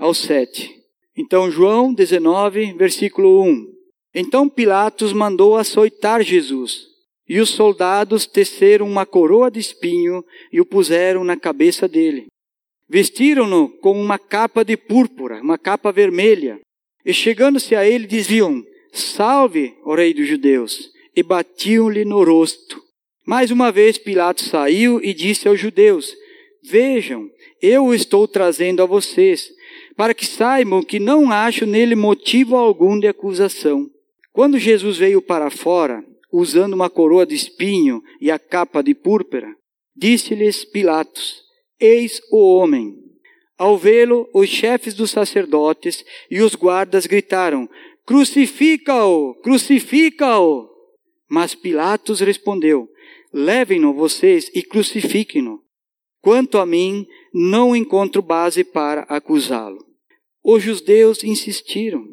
ao 0.00 0.14
7. 0.14 0.85
Então, 1.16 1.50
João 1.50 1.94
19, 1.94 2.74
versículo 2.74 3.42
1. 3.42 3.76
Então 4.18 4.48
Pilatos 4.48 5.12
mandou 5.12 5.56
açoitar 5.56 6.22
Jesus. 6.22 6.86
E 7.28 7.38
os 7.38 7.50
soldados 7.50 8.24
teceram 8.24 8.86
uma 8.88 9.04
coroa 9.04 9.50
de 9.50 9.60
espinho 9.60 10.24
e 10.50 10.60
o 10.60 10.64
puseram 10.64 11.22
na 11.22 11.36
cabeça 11.36 11.86
dele. 11.86 12.26
Vestiram-no 12.88 13.68
com 13.80 14.00
uma 14.00 14.18
capa 14.18 14.64
de 14.64 14.76
púrpura, 14.76 15.42
uma 15.42 15.58
capa 15.58 15.92
vermelha. 15.92 16.60
E 17.04 17.12
chegando-se 17.12 17.74
a 17.74 17.86
ele, 17.86 18.06
diziam: 18.06 18.64
Salve, 18.92 19.74
o 19.84 19.94
rei 19.94 20.14
dos 20.14 20.26
judeus! 20.26 20.90
E 21.14 21.22
batiam-lhe 21.22 22.04
no 22.04 22.22
rosto. 22.24 22.80
Mais 23.26 23.50
uma 23.50 23.72
vez 23.72 23.98
Pilatos 23.98 24.46
saiu 24.46 25.00
e 25.02 25.12
disse 25.12 25.48
aos 25.48 25.58
judeus: 25.58 26.14
Vejam, 26.62 27.28
eu 27.60 27.86
o 27.86 27.94
estou 27.94 28.26
trazendo 28.28 28.82
a 28.82 28.86
vocês, 28.86 29.50
para 29.96 30.12
que 30.12 30.26
saibam 30.26 30.82
que 30.82 31.00
não 31.00 31.30
acho 31.30 31.64
nele 31.64 31.94
motivo 31.94 32.54
algum 32.54 32.98
de 32.98 33.08
acusação. 33.08 33.90
Quando 34.32 34.58
Jesus 34.58 34.98
veio 34.98 35.22
para 35.22 35.50
fora, 35.50 36.04
usando 36.30 36.74
uma 36.74 36.90
coroa 36.90 37.24
de 37.24 37.34
espinho 37.34 38.02
e 38.20 38.30
a 38.30 38.38
capa 38.38 38.82
de 38.82 38.94
púrpura, 38.94 39.48
disse-lhes 39.96 40.64
Pilatos: 40.64 41.42
Eis 41.80 42.20
o 42.30 42.56
homem. 42.56 42.94
Ao 43.58 43.78
vê-lo, 43.78 44.28
os 44.34 44.50
chefes 44.50 44.92
dos 44.92 45.10
sacerdotes 45.10 46.04
e 46.30 46.42
os 46.42 46.54
guardas 46.54 47.06
gritaram: 47.06 47.66
Crucifica-o! 48.04 49.34
Crucifica-o! 49.36 50.68
Mas 51.30 51.54
Pilatos 51.54 52.20
respondeu: 52.20 52.86
Levem-no 53.32 53.94
vocês 53.94 54.50
e 54.54 54.62
crucifiquem-no. 54.62 55.60
Quanto 56.20 56.58
a 56.58 56.66
mim, 56.66 57.06
não 57.32 57.74
encontro 57.74 58.20
base 58.20 58.64
para 58.64 59.02
acusá-lo. 59.02 59.85
Os 60.48 60.62
judeus 60.62 61.24
insistiram: 61.24 62.06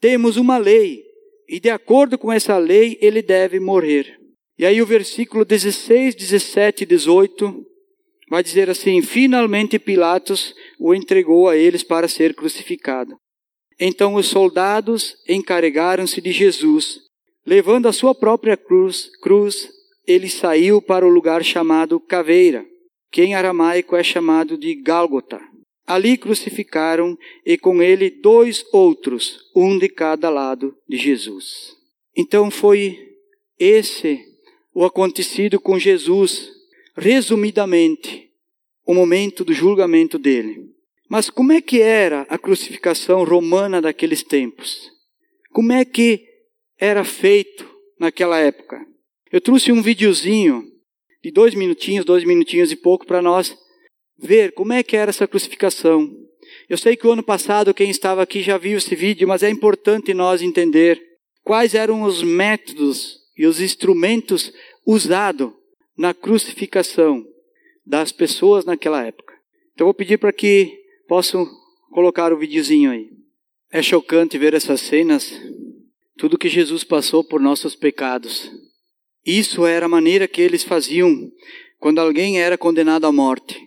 Temos 0.00 0.36
uma 0.36 0.56
lei 0.56 1.02
e 1.48 1.58
de 1.58 1.68
acordo 1.68 2.16
com 2.16 2.32
essa 2.32 2.56
lei 2.58 2.96
ele 3.00 3.20
deve 3.20 3.58
morrer. 3.58 4.16
E 4.56 4.64
aí 4.64 4.80
o 4.80 4.86
versículo 4.86 5.44
16, 5.44 6.14
17 6.14 6.84
e 6.84 6.86
18 6.86 7.66
vai 8.30 8.40
dizer 8.40 8.70
assim: 8.70 9.02
Finalmente 9.02 9.80
Pilatos 9.80 10.54
o 10.78 10.94
entregou 10.94 11.48
a 11.48 11.56
eles 11.56 11.82
para 11.82 12.06
ser 12.06 12.36
crucificado. 12.36 13.16
Então 13.80 14.14
os 14.14 14.28
soldados 14.28 15.16
encarregaram-se 15.28 16.20
de 16.20 16.30
Jesus. 16.30 17.00
Levando 17.44 17.88
a 17.88 17.92
sua 17.92 18.14
própria 18.14 18.56
cruz, 18.56 19.10
cruz, 19.20 19.68
ele 20.06 20.28
saiu 20.28 20.80
para 20.80 21.04
o 21.04 21.10
lugar 21.10 21.42
chamado 21.42 21.98
Caveira, 21.98 22.64
que 23.10 23.24
em 23.24 23.34
aramaico 23.34 23.96
é 23.96 24.04
chamado 24.04 24.56
de 24.56 24.72
Gálgota. 24.76 25.40
Ali 25.86 26.16
crucificaram 26.16 27.16
e 27.44 27.56
com 27.56 27.80
ele 27.80 28.10
dois 28.10 28.64
outros, 28.72 29.38
um 29.54 29.78
de 29.78 29.88
cada 29.88 30.28
lado 30.28 30.76
de 30.88 30.96
Jesus. 30.96 31.76
Então 32.16 32.50
foi 32.50 32.98
esse 33.58 34.20
o 34.74 34.84
acontecido 34.84 35.60
com 35.60 35.78
Jesus, 35.78 36.50
resumidamente, 36.96 38.30
o 38.84 38.92
momento 38.92 39.44
do 39.44 39.52
julgamento 39.52 40.18
dele. 40.18 40.70
Mas 41.08 41.30
como 41.30 41.52
é 41.52 41.60
que 41.60 41.80
era 41.80 42.22
a 42.28 42.36
crucificação 42.36 43.24
romana 43.24 43.80
daqueles 43.80 44.22
tempos? 44.22 44.90
Como 45.52 45.72
é 45.72 45.84
que 45.84 46.26
era 46.78 47.04
feito 47.04 47.66
naquela 47.98 48.38
época? 48.38 48.84
Eu 49.32 49.40
trouxe 49.40 49.72
um 49.72 49.80
videozinho 49.80 50.64
de 51.22 51.30
dois 51.30 51.54
minutinhos, 51.54 52.04
dois 52.04 52.24
minutinhos 52.24 52.70
e 52.72 52.76
pouco 52.76 53.06
para 53.06 53.22
nós 53.22 53.56
ver 54.18 54.52
como 54.52 54.72
é 54.72 54.82
que 54.82 54.96
era 54.96 55.10
essa 55.10 55.26
crucificação. 55.26 56.10
Eu 56.68 56.78
sei 56.78 56.96
que 56.96 57.06
o 57.06 57.12
ano 57.12 57.22
passado 57.22 57.74
quem 57.74 57.90
estava 57.90 58.22
aqui 58.22 58.42
já 58.42 58.56
viu 58.56 58.78
esse 58.78 58.94
vídeo, 58.94 59.28
mas 59.28 59.42
é 59.42 59.50
importante 59.50 60.14
nós 60.14 60.42
entender 60.42 61.02
quais 61.42 61.74
eram 61.74 62.02
os 62.02 62.22
métodos 62.22 63.18
e 63.36 63.46
os 63.46 63.60
instrumentos 63.60 64.52
usados 64.84 65.52
na 65.96 66.12
crucificação 66.12 67.24
das 67.84 68.10
pessoas 68.10 68.64
naquela 68.64 69.04
época. 69.04 69.34
Então 69.72 69.86
vou 69.86 69.94
pedir 69.94 70.18
para 70.18 70.32
que 70.32 70.76
possam 71.06 71.46
colocar 71.90 72.32
o 72.32 72.38
videozinho 72.38 72.90
aí. 72.90 73.10
É 73.70 73.82
chocante 73.82 74.38
ver 74.38 74.54
essas 74.54 74.80
cenas, 74.80 75.32
tudo 76.16 76.38
que 76.38 76.48
Jesus 76.48 76.82
passou 76.82 77.22
por 77.22 77.40
nossos 77.40 77.76
pecados. 77.76 78.50
Isso 79.24 79.66
era 79.66 79.86
a 79.86 79.88
maneira 79.88 80.26
que 80.26 80.40
eles 80.40 80.62
faziam 80.62 81.30
quando 81.78 81.98
alguém 81.98 82.40
era 82.40 82.56
condenado 82.56 83.06
à 83.06 83.12
morte. 83.12 83.65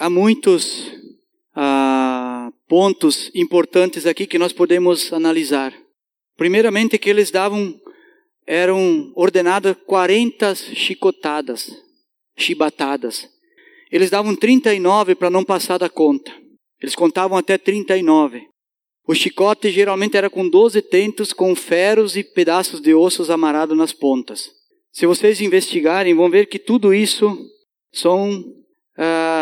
Há 0.00 0.08
muitos 0.08 0.92
ah, 1.56 2.52
pontos 2.68 3.32
importantes 3.34 4.06
aqui 4.06 4.28
que 4.28 4.38
nós 4.38 4.52
podemos 4.52 5.12
analisar. 5.12 5.74
Primeiramente, 6.36 6.96
que 6.98 7.10
eles 7.10 7.32
davam, 7.32 7.74
eram 8.46 9.12
ordenadas 9.16 9.76
40 9.86 10.54
chicotadas, 10.54 11.76
chibatadas. 12.36 13.28
Eles 13.90 14.08
davam 14.08 14.36
39 14.36 15.16
para 15.16 15.30
não 15.30 15.42
passar 15.42 15.78
da 15.78 15.88
conta. 15.88 16.32
Eles 16.80 16.94
contavam 16.94 17.36
até 17.36 17.58
39. 17.58 18.46
O 19.04 19.16
chicote 19.16 19.68
geralmente 19.72 20.16
era 20.16 20.30
com 20.30 20.48
12 20.48 20.80
tentos, 20.82 21.32
com 21.32 21.56
ferros 21.56 22.16
e 22.16 22.22
pedaços 22.22 22.80
de 22.80 22.94
ossos 22.94 23.30
amarrados 23.30 23.76
nas 23.76 23.92
pontas. 23.92 24.48
Se 24.92 25.06
vocês 25.06 25.40
investigarem, 25.40 26.14
vão 26.14 26.30
ver 26.30 26.46
que 26.46 26.58
tudo 26.60 26.94
isso 26.94 27.36
são 27.92 28.44
ah, 28.96 29.37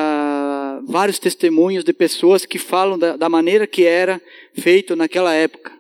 vários 0.87 1.19
testemunhos 1.19 1.85
de 1.85 1.93
pessoas 1.93 2.47
que 2.47 2.59
falam 2.59 2.99
da, 2.99 3.17
da 3.17 3.29
maneira 3.29 3.67
que 3.67 3.85
era 3.85 4.23
feito 4.55 4.95
naquela 4.95 5.35
época. 5.35 5.73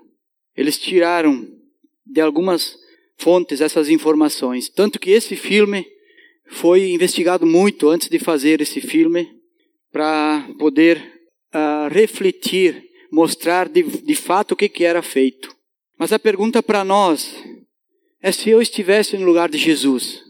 Eles 0.56 0.78
tiraram 0.78 1.46
de 2.04 2.20
algumas 2.20 2.76
fontes 3.18 3.60
essas 3.60 3.88
informações. 3.88 4.68
Tanto 4.68 4.98
que 4.98 5.10
esse 5.10 5.36
filme 5.36 5.86
foi 6.48 6.90
investigado 6.90 7.46
muito 7.46 7.88
antes 7.88 8.08
de 8.08 8.18
fazer 8.18 8.60
esse 8.60 8.80
filme, 8.80 9.34
para 9.92 10.46
poder 10.58 10.98
uh, 11.54 11.88
refletir, 11.90 12.84
mostrar 13.10 13.68
de, 13.68 13.82
de 13.82 14.14
fato 14.14 14.52
o 14.52 14.56
que, 14.56 14.68
que 14.68 14.84
era 14.84 15.00
feito. 15.02 15.54
Mas 15.98 16.12
a 16.12 16.18
pergunta 16.18 16.62
para 16.62 16.84
nós 16.84 17.34
é 18.22 18.30
se 18.30 18.50
eu 18.50 18.60
estivesse 18.60 19.16
no 19.16 19.24
lugar 19.24 19.48
de 19.48 19.56
Jesus, 19.56 20.22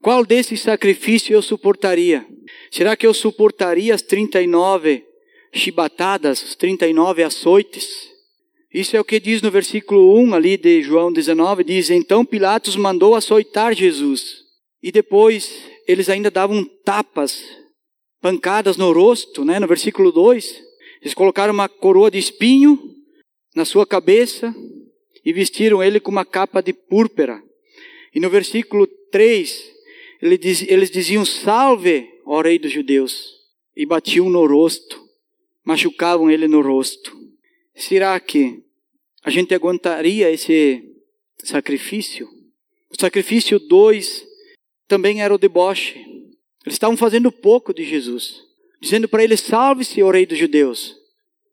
qual 0.00 0.24
desses 0.24 0.60
sacrifícios 0.60 1.30
eu 1.30 1.42
suportaria? 1.42 2.26
Será 2.70 2.96
que 2.96 3.06
eu 3.06 3.12
suportaria 3.12 3.94
as 3.94 4.02
39 4.02 5.04
chibatadas, 5.52 6.42
os 6.42 6.54
39 6.54 7.22
açoites? 7.22 8.10
Isso 8.72 8.96
é 8.96 9.00
o 9.00 9.04
que 9.04 9.20
diz 9.20 9.42
no 9.42 9.50
versículo 9.50 10.18
1 10.18 10.34
ali 10.34 10.56
de 10.56 10.82
João 10.82 11.12
19, 11.12 11.62
diz, 11.62 11.90
então 11.90 12.24
Pilatos 12.24 12.74
mandou 12.74 13.14
açoitar 13.14 13.74
Jesus. 13.74 14.42
E 14.82 14.90
depois 14.90 15.62
eles 15.86 16.08
ainda 16.08 16.30
davam 16.30 16.64
tapas, 16.84 17.44
pancadas 18.20 18.76
no 18.76 18.90
rosto, 18.92 19.44
né? 19.44 19.60
no 19.60 19.66
versículo 19.66 20.10
2. 20.10 20.62
Eles 21.02 21.12
colocaram 21.12 21.52
uma 21.52 21.68
coroa 21.68 22.10
de 22.10 22.18
espinho 22.18 22.78
na 23.54 23.64
sua 23.64 23.86
cabeça 23.86 24.54
e 25.24 25.32
vestiram 25.32 25.82
ele 25.82 26.00
com 26.00 26.10
uma 26.10 26.24
capa 26.24 26.62
de 26.62 26.72
púrpura. 26.72 27.42
E 28.14 28.20
no 28.20 28.30
versículo 28.30 28.86
3, 29.10 29.70
eles 30.22 30.90
diziam, 30.90 31.24
salve, 31.24 32.08
ó 32.24 32.40
rei 32.40 32.58
dos 32.58 32.72
judeus. 32.72 33.40
E 33.76 33.86
batiam 33.86 34.28
no 34.28 34.46
rosto, 34.46 35.00
machucavam 35.64 36.30
ele 36.30 36.46
no 36.46 36.60
rosto. 36.60 37.16
Será 37.74 38.18
que 38.20 38.62
a 39.24 39.30
gente 39.30 39.54
aguentaria 39.54 40.30
esse 40.30 40.82
sacrifício? 41.42 42.28
O 42.90 43.00
sacrifício 43.00 43.58
2 43.58 44.26
também 44.86 45.22
era 45.22 45.34
o 45.34 45.38
deboche. 45.38 45.98
Eles 46.64 46.74
estavam 46.74 46.96
fazendo 46.96 47.32
pouco 47.32 47.72
de 47.72 47.84
Jesus, 47.84 48.42
dizendo 48.80 49.08
para 49.08 49.24
ele: 49.24 49.36
Salve-se, 49.36 50.02
ó 50.02 50.10
Rei 50.10 50.26
dos 50.26 50.38
Judeus. 50.38 50.96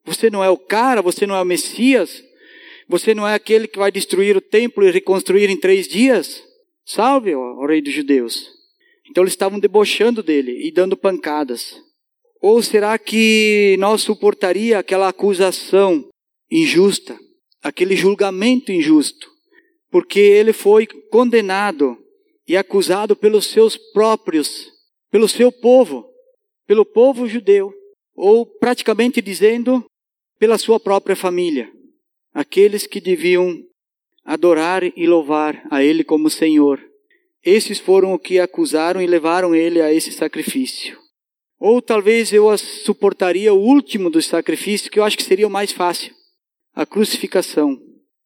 Você 0.06 0.30
não 0.30 0.44
é 0.44 0.50
o 0.50 0.58
cara, 0.58 1.02
você 1.02 1.26
não 1.26 1.36
é 1.36 1.42
o 1.42 1.46
Messias, 1.46 2.24
você 2.88 3.14
não 3.14 3.28
é 3.28 3.34
aquele 3.34 3.68
que 3.68 3.80
vai 3.80 3.92
destruir 3.92 4.36
o 4.36 4.42
templo 4.42 4.84
e 4.84 4.92
reconstruir 4.92 5.50
em 5.50 5.58
três 5.58 5.88
dias. 5.88 6.44
Salve, 6.86 7.34
ó 7.36 7.66
Rei 7.66 7.82
dos 7.82 7.94
Judeus. 7.94 8.59
Então 9.10 9.24
eles 9.24 9.34
estavam 9.34 9.60
debochando 9.60 10.22
dele 10.22 10.66
e 10.66 10.72
dando 10.72 10.96
pancadas. 10.96 11.82
Ou 12.42 12.62
será 12.62 12.98
que 12.98 13.76
nós 13.80 14.02
suportaria 14.02 14.80
aquela 14.80 15.10
acusação 15.10 16.08
injusta, 16.50 17.18
aquele 17.62 17.96
julgamento 17.96 18.72
injusto? 18.72 19.30
Porque 19.92 20.20
ele 20.20 20.54
foi 20.54 20.88
condenado 21.12 21.98
e 22.48 22.56
acusado 22.56 23.16
pelos 23.16 23.48
seus 23.48 23.78
próprios, 23.78 24.72
pelo 25.12 25.28
seu 25.28 25.52
povo, 25.52 26.06
pelo 26.66 26.86
povo 26.86 27.28
judeu, 27.28 27.74
ou 28.16 28.46
praticamente 28.46 29.22
dizendo, 29.22 29.84
pela 30.38 30.58
sua 30.58 30.80
própria 30.80 31.16
família, 31.16 31.70
aqueles 32.34 32.88
que 32.88 33.02
deviam 33.02 33.62
adorar 34.24 34.84
e 34.84 35.06
louvar 35.06 35.62
a 35.70 35.84
Ele 35.84 36.04
como 36.04 36.30
Senhor. 36.30 36.80
Esses 37.44 37.80
foram 37.80 38.14
o 38.14 38.20
que 38.20 38.40
acusaram 38.40 39.02
e 39.02 39.08
levaram 39.08 39.56
ele 39.56 39.82
a 39.82 39.94
esse 39.94 40.12
sacrifício. 40.12 40.98
Ou 41.60 41.82
talvez 41.82 42.32
eu 42.32 42.56
suportaria 42.58 43.54
o 43.54 43.60
último 43.60 44.10
dos 44.10 44.26
sacrifícios, 44.26 44.90
que 44.90 45.00
eu 45.00 45.04
acho 45.04 45.18
que 45.18 45.24
seria 45.24 45.48
o 45.48 45.52
mais 45.52 45.72
fácil: 45.72 46.14
a 46.74 46.86
crucificação. 46.86 47.78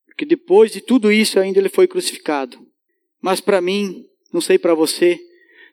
Porque 0.05 0.25
depois 0.25 0.71
de 0.71 0.81
tudo 0.81 1.11
isso 1.11 1.39
ainda 1.39 1.59
ele 1.59 1.69
foi 1.69 1.87
crucificado. 1.87 2.59
Mas 3.21 3.41
para 3.41 3.61
mim, 3.61 4.05
não 4.31 4.41
sei 4.41 4.59
para 4.59 4.75
você, 4.75 5.19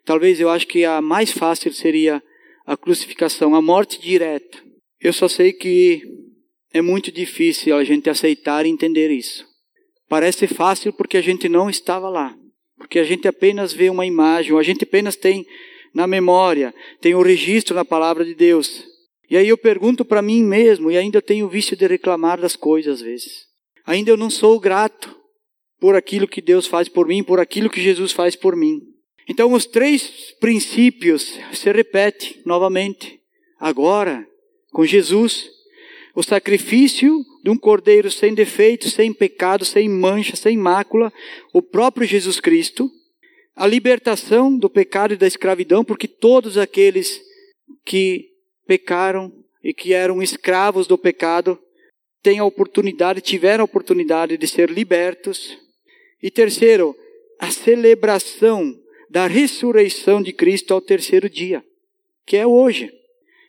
talvez 0.04 0.40
eu 0.40 0.48
acho 0.48 0.66
que 0.66 0.84
a 0.84 1.02
mais 1.02 1.30
fácil 1.30 1.72
seria 1.72 2.22
a 2.66 2.76
crucificação, 2.76 3.54
a 3.54 3.60
morte 3.60 4.00
direta. 4.00 4.58
Eu 5.00 5.12
só 5.12 5.28
sei 5.28 5.52
que 5.52 6.02
é 6.72 6.80
muito 6.80 7.10
difícil 7.10 7.76
a 7.76 7.84
gente 7.84 8.08
aceitar 8.08 8.64
e 8.64 8.68
entender 8.70 9.10
isso. 9.10 9.44
Parece 10.08 10.46
fácil 10.46 10.92
porque 10.92 11.16
a 11.16 11.22
gente 11.22 11.48
não 11.48 11.68
estava 11.68 12.08
lá. 12.08 12.36
Porque 12.80 12.98
a 12.98 13.04
gente 13.04 13.28
apenas 13.28 13.74
vê 13.74 13.90
uma 13.90 14.06
imagem, 14.06 14.58
a 14.58 14.62
gente 14.62 14.84
apenas 14.84 15.14
tem 15.14 15.46
na 15.94 16.06
memória, 16.06 16.74
tem 16.98 17.14
o 17.14 17.18
um 17.18 17.22
registro 17.22 17.74
na 17.74 17.84
palavra 17.84 18.24
de 18.24 18.34
Deus. 18.34 18.84
E 19.28 19.36
aí 19.36 19.46
eu 19.46 19.58
pergunto 19.58 20.02
para 20.02 20.22
mim 20.22 20.42
mesmo, 20.42 20.90
e 20.90 20.96
ainda 20.96 21.20
tenho 21.20 21.44
o 21.44 21.48
vício 21.48 21.76
de 21.76 21.86
reclamar 21.86 22.40
das 22.40 22.56
coisas 22.56 22.94
às 22.94 23.00
vezes. 23.02 23.44
Ainda 23.86 24.10
eu 24.10 24.16
não 24.16 24.30
sou 24.30 24.58
grato 24.58 25.14
por 25.78 25.94
aquilo 25.94 26.26
que 26.26 26.40
Deus 26.40 26.66
faz 26.66 26.88
por 26.88 27.06
mim, 27.06 27.22
por 27.22 27.38
aquilo 27.38 27.68
que 27.68 27.82
Jesus 27.82 28.12
faz 28.12 28.34
por 28.34 28.56
mim. 28.56 28.80
Então 29.28 29.52
os 29.52 29.66
três 29.66 30.34
princípios 30.40 31.38
se 31.52 31.70
repetem 31.70 32.40
novamente. 32.46 33.20
Agora, 33.58 34.26
com 34.72 34.86
Jesus, 34.86 35.50
o 36.16 36.22
sacrifício 36.22 37.22
de 37.42 37.50
um 37.50 37.56
cordeiro 37.56 38.10
sem 38.10 38.34
defeito, 38.34 38.88
sem 38.88 39.12
pecado, 39.12 39.64
sem 39.64 39.88
mancha, 39.88 40.36
sem 40.36 40.56
mácula, 40.56 41.12
o 41.52 41.62
próprio 41.62 42.06
Jesus 42.06 42.40
Cristo, 42.40 42.90
a 43.56 43.66
libertação 43.66 44.56
do 44.56 44.70
pecado 44.70 45.14
e 45.14 45.16
da 45.16 45.26
escravidão, 45.26 45.84
porque 45.84 46.06
todos 46.08 46.58
aqueles 46.58 47.20
que 47.84 48.28
pecaram 48.66 49.32
e 49.62 49.74
que 49.74 49.92
eram 49.92 50.22
escravos 50.22 50.86
do 50.86 50.96
pecado 50.96 51.58
têm 52.22 52.38
a 52.38 52.44
oportunidade, 52.44 53.20
tiveram 53.20 53.62
a 53.62 53.64
oportunidade 53.64 54.36
de 54.36 54.46
ser 54.46 54.70
libertos. 54.70 55.58
E 56.22 56.30
terceiro, 56.30 56.94
a 57.38 57.50
celebração 57.50 58.78
da 59.08 59.26
ressurreição 59.26 60.22
de 60.22 60.32
Cristo 60.32 60.72
ao 60.72 60.80
terceiro 60.80 61.28
dia, 61.28 61.64
que 62.24 62.36
é 62.36 62.46
hoje. 62.46 62.92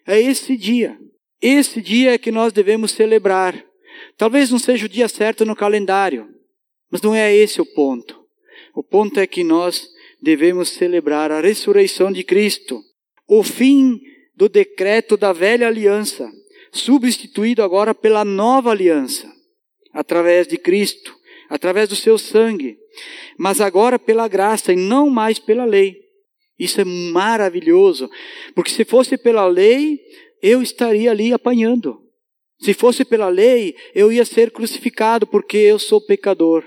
É 0.08 0.20
esse 0.20 0.58
dia. 0.58 0.98
Esse 1.42 1.82
dia 1.82 2.14
é 2.14 2.18
que 2.18 2.32
nós 2.32 2.52
devemos 2.52 2.92
celebrar. 2.92 3.64
Talvez 4.18 4.52
não 4.52 4.60
seja 4.60 4.86
o 4.86 4.90
dia 4.90 5.08
certo 5.08 5.46
no 5.46 5.56
calendário, 5.56 6.28
mas 6.90 7.02
não 7.02 7.16
é 7.16 7.34
esse 7.36 7.62
o 7.62 7.66
ponto. 7.66 8.20
O 8.76 8.84
ponto 8.84 9.20
é 9.20 9.28
que 9.28 9.44
nós 9.44 9.90
devemos 10.22 10.70
celebrar 10.70 11.32
a 11.32 11.42
ressurreição 11.42 12.12
de 12.12 12.24
Cristo, 12.24 12.82
o 13.28 13.44
fim 13.44 14.00
do 14.36 14.48
decreto 14.48 15.18
da 15.18 15.34
velha 15.34 15.68
aliança, 15.68 16.30
substituído 16.72 17.64
agora 17.64 17.94
pela 17.94 18.24
nova 18.24 18.72
aliança, 18.72 19.32
através 19.94 20.48
de 20.48 20.58
Cristo, 20.58 21.16
através 21.50 21.90
do 21.90 21.96
seu 21.96 22.18
sangue, 22.18 22.78
mas 23.38 23.60
agora 23.60 24.00
pela 24.00 24.28
graça 24.28 24.72
e 24.72 24.76
não 24.76 25.10
mais 25.10 25.38
pela 25.38 25.66
lei. 25.66 26.00
Isso 26.58 26.80
é 26.80 26.86
maravilhoso, 26.86 28.10
porque 28.54 28.72
se 28.72 28.86
fosse 28.86 29.18
pela 29.18 29.48
lei, 29.48 30.00
eu 30.42 30.62
estaria 30.62 31.12
ali 31.12 31.34
apanhando. 31.34 32.01
Se 32.62 32.74
fosse 32.74 33.04
pela 33.04 33.28
lei, 33.28 33.76
eu 33.96 34.12
ia 34.12 34.24
ser 34.24 34.52
crucificado 34.52 35.26
porque 35.26 35.58
eu 35.58 35.80
sou 35.80 36.00
pecador. 36.00 36.64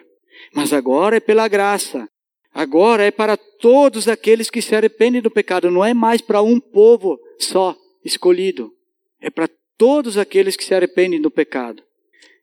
Mas 0.52 0.72
agora 0.72 1.16
é 1.16 1.20
pela 1.20 1.46
graça. 1.46 2.08
Agora 2.52 3.04
é 3.04 3.10
para 3.10 3.36
todos 3.36 4.08
aqueles 4.08 4.50
que 4.50 4.60
se 4.60 4.74
arrependem 4.74 5.22
do 5.22 5.30
pecado. 5.30 5.70
Não 5.70 5.84
é 5.84 5.94
mais 5.94 6.20
para 6.20 6.42
um 6.42 6.58
povo 6.58 7.18
só 7.38 7.76
escolhido. 8.04 8.72
É 9.20 9.30
para 9.30 9.48
todos 9.78 10.18
aqueles 10.18 10.56
que 10.56 10.64
se 10.64 10.74
arrependem 10.74 11.20
do 11.20 11.30
pecado. 11.30 11.82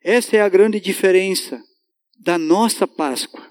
Essa 0.04 0.38
é 0.38 0.42
a 0.42 0.50
grande 0.50 0.80
diferença 0.80 1.62
da 2.20 2.38
nossa 2.38 2.88
Páscoa. 2.88 3.46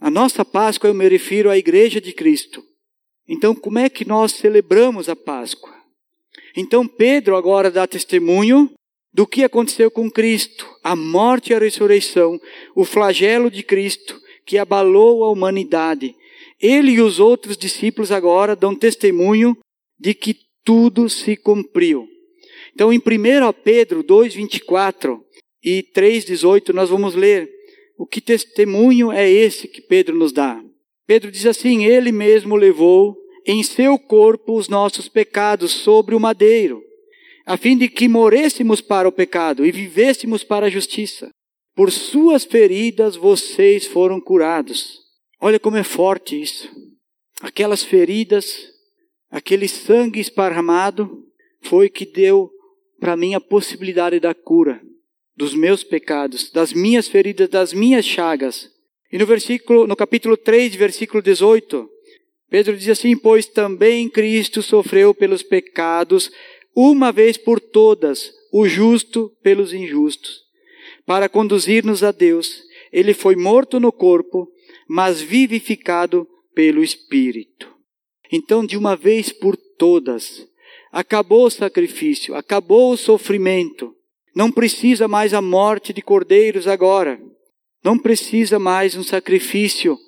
A 0.00 0.10
nossa 0.10 0.44
Páscoa 0.44 0.88
eu 0.88 0.94
me 0.94 1.08
refiro 1.08 1.50
à 1.50 1.56
Igreja 1.56 2.00
de 2.00 2.12
Cristo. 2.12 2.62
Então, 3.28 3.54
como 3.54 3.78
é 3.78 3.88
que 3.88 4.06
nós 4.06 4.32
celebramos 4.32 5.08
a 5.08 5.16
Páscoa? 5.16 5.74
Então 6.56 6.86
Pedro 6.86 7.36
agora 7.36 7.70
dá 7.70 7.86
testemunho 7.86 8.70
do 9.14 9.28
que 9.28 9.44
aconteceu 9.44 9.92
com 9.92 10.10
Cristo, 10.10 10.68
a 10.82 10.96
morte 10.96 11.52
e 11.52 11.54
a 11.54 11.58
ressurreição, 11.60 12.40
o 12.74 12.84
flagelo 12.84 13.48
de 13.48 13.62
Cristo 13.62 14.20
que 14.44 14.58
abalou 14.58 15.22
a 15.22 15.30
humanidade. 15.30 16.16
Ele 16.60 16.92
e 16.92 17.00
os 17.00 17.20
outros 17.20 17.56
discípulos 17.56 18.10
agora 18.10 18.56
dão 18.56 18.74
testemunho 18.74 19.56
de 19.98 20.14
que 20.14 20.36
tudo 20.64 21.08
se 21.08 21.36
cumpriu. 21.36 22.08
Então, 22.74 22.92
em 22.92 22.98
1 22.98 23.02
Pedro 23.62 24.02
2, 24.02 24.34
24 24.34 25.24
e 25.62 25.82
3, 25.82 26.24
18, 26.24 26.72
nós 26.72 26.90
vamos 26.90 27.14
ler 27.14 27.48
o 27.96 28.04
que 28.04 28.20
testemunho 28.20 29.12
é 29.12 29.30
esse 29.30 29.68
que 29.68 29.80
Pedro 29.80 30.16
nos 30.16 30.32
dá. 30.32 30.60
Pedro 31.06 31.30
diz 31.30 31.46
assim: 31.46 31.84
Ele 31.84 32.10
mesmo 32.10 32.56
levou 32.56 33.16
em 33.46 33.62
seu 33.62 33.96
corpo 33.96 34.56
os 34.56 34.68
nossos 34.68 35.08
pecados 35.08 35.70
sobre 35.70 36.16
o 36.16 36.20
madeiro, 36.20 36.82
a 37.46 37.56
fim 37.56 37.76
de 37.76 37.88
que 37.88 38.08
morêssemos 38.08 38.80
para 38.80 39.08
o 39.08 39.12
pecado 39.12 39.64
e 39.66 39.70
vivêssemos 39.70 40.42
para 40.42 40.66
a 40.66 40.70
justiça. 40.70 41.30
Por 41.74 41.90
suas 41.90 42.44
feridas 42.44 43.16
vocês 43.16 43.86
foram 43.86 44.20
curados. 44.20 45.00
Olha 45.40 45.58
como 45.58 45.76
é 45.76 45.82
forte 45.82 46.40
isso. 46.40 46.70
Aquelas 47.40 47.82
feridas, 47.82 48.70
aquele 49.30 49.68
sangue 49.68 50.20
esparramado, 50.20 51.24
foi 51.62 51.88
que 51.88 52.06
deu 52.06 52.50
para 53.00 53.16
mim 53.16 53.34
a 53.34 53.40
possibilidade 53.40 54.20
da 54.20 54.34
cura 54.34 54.80
dos 55.36 55.54
meus 55.54 55.82
pecados, 55.82 56.50
das 56.50 56.72
minhas 56.72 57.08
feridas, 57.08 57.48
das 57.48 57.72
minhas 57.72 58.04
chagas. 58.04 58.70
E 59.12 59.18
no 59.18 59.26
versículo, 59.26 59.86
no 59.86 59.96
capítulo 59.96 60.36
3, 60.36 60.74
versículo 60.76 61.22
18, 61.22 61.90
Pedro 62.48 62.76
diz 62.76 62.88
assim: 62.88 63.16
Pois 63.16 63.46
também 63.46 64.08
Cristo 64.08 64.62
sofreu 64.62 65.12
pelos 65.12 65.42
pecados, 65.42 66.30
uma 66.74 67.12
vez 67.12 67.36
por 67.36 67.60
todas, 67.60 68.32
o 68.52 68.66
justo 68.66 69.30
pelos 69.42 69.72
injustos, 69.72 70.40
para 71.06 71.28
conduzir-nos 71.28 72.02
a 72.02 72.10
Deus. 72.10 72.62
Ele 72.92 73.14
foi 73.14 73.36
morto 73.36 73.78
no 73.78 73.92
corpo, 73.92 74.48
mas 74.88 75.20
vivificado 75.20 76.26
pelo 76.54 76.82
Espírito. 76.82 77.72
Então, 78.30 78.64
de 78.64 78.76
uma 78.76 78.96
vez 78.96 79.32
por 79.32 79.56
todas, 79.56 80.46
acabou 80.90 81.46
o 81.46 81.50
sacrifício, 81.50 82.34
acabou 82.34 82.92
o 82.92 82.96
sofrimento. 82.96 83.94
Não 84.34 84.50
precisa 84.50 85.06
mais 85.06 85.34
a 85.34 85.42
morte 85.42 85.92
de 85.92 86.02
cordeiros 86.02 86.66
agora. 86.66 87.20
Não 87.84 87.98
precisa 87.98 88.58
mais 88.58 88.96
um 88.96 89.02
sacrifício 89.02 89.98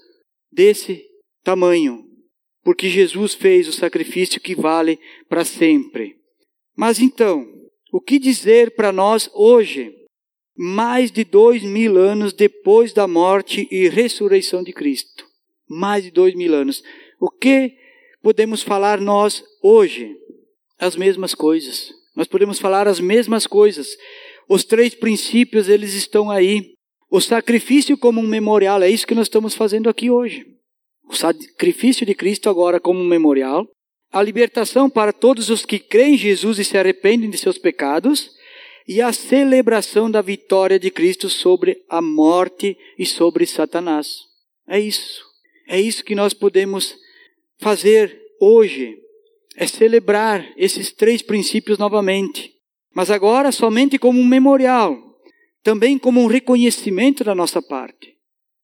desse 0.50 1.04
tamanho, 1.44 2.04
porque 2.64 2.88
Jesus 2.88 3.34
fez 3.34 3.68
o 3.68 3.72
sacrifício 3.72 4.40
que 4.40 4.54
vale 4.54 4.98
para 5.28 5.44
sempre. 5.44 6.16
Mas 6.76 7.00
então, 7.00 7.46
o 7.90 8.00
que 8.00 8.18
dizer 8.18 8.74
para 8.76 8.92
nós 8.92 9.30
hoje, 9.32 9.94
mais 10.54 11.10
de 11.10 11.24
dois 11.24 11.62
mil 11.62 11.96
anos 11.96 12.32
depois 12.32 12.92
da 12.92 13.08
morte 13.08 13.66
e 13.70 13.88
ressurreição 13.88 14.62
de 14.62 14.72
Cristo? 14.72 15.24
Mais 15.68 16.04
de 16.04 16.10
dois 16.10 16.34
mil 16.34 16.54
anos. 16.54 16.82
O 17.18 17.30
que 17.30 17.72
podemos 18.22 18.62
falar 18.62 19.00
nós 19.00 19.42
hoje? 19.62 20.14
As 20.78 20.94
mesmas 20.94 21.34
coisas. 21.34 21.90
Nós 22.14 22.26
podemos 22.26 22.58
falar 22.58 22.86
as 22.86 23.00
mesmas 23.00 23.46
coisas. 23.46 23.96
Os 24.48 24.64
três 24.64 24.94
princípios, 24.94 25.68
eles 25.68 25.94
estão 25.94 26.30
aí. 26.30 26.74
O 27.10 27.20
sacrifício 27.20 27.96
como 27.96 28.20
um 28.20 28.26
memorial, 28.26 28.82
é 28.82 28.90
isso 28.90 29.06
que 29.06 29.14
nós 29.14 29.26
estamos 29.26 29.54
fazendo 29.54 29.88
aqui 29.88 30.10
hoje. 30.10 30.44
O 31.08 31.14
sacrifício 31.14 32.04
de 32.04 32.14
Cristo 32.14 32.50
agora 32.50 32.80
como 32.80 33.00
um 33.00 33.06
memorial. 33.06 33.66
A 34.16 34.22
libertação 34.22 34.88
para 34.88 35.12
todos 35.12 35.50
os 35.50 35.66
que 35.66 35.78
creem 35.78 36.14
em 36.14 36.16
Jesus 36.16 36.58
e 36.58 36.64
se 36.64 36.78
arrependem 36.78 37.28
de 37.28 37.36
seus 37.36 37.58
pecados. 37.58 38.30
E 38.88 39.02
a 39.02 39.12
celebração 39.12 40.10
da 40.10 40.22
vitória 40.22 40.78
de 40.78 40.90
Cristo 40.90 41.28
sobre 41.28 41.82
a 41.86 42.00
morte 42.00 42.78
e 42.98 43.04
sobre 43.04 43.44
Satanás. 43.44 44.20
É 44.66 44.80
isso. 44.80 45.22
É 45.68 45.78
isso 45.78 46.02
que 46.02 46.14
nós 46.14 46.32
podemos 46.32 46.96
fazer 47.58 48.18
hoje. 48.40 48.96
É 49.54 49.66
celebrar 49.66 50.50
esses 50.56 50.92
três 50.92 51.20
princípios 51.20 51.76
novamente. 51.76 52.54
Mas 52.94 53.10
agora 53.10 53.52
somente 53.52 53.98
como 53.98 54.18
um 54.18 54.26
memorial 54.26 54.96
também 55.62 55.98
como 55.98 56.22
um 56.22 56.26
reconhecimento 56.26 57.24
da 57.24 57.34
nossa 57.34 57.60
parte. 57.60 58.15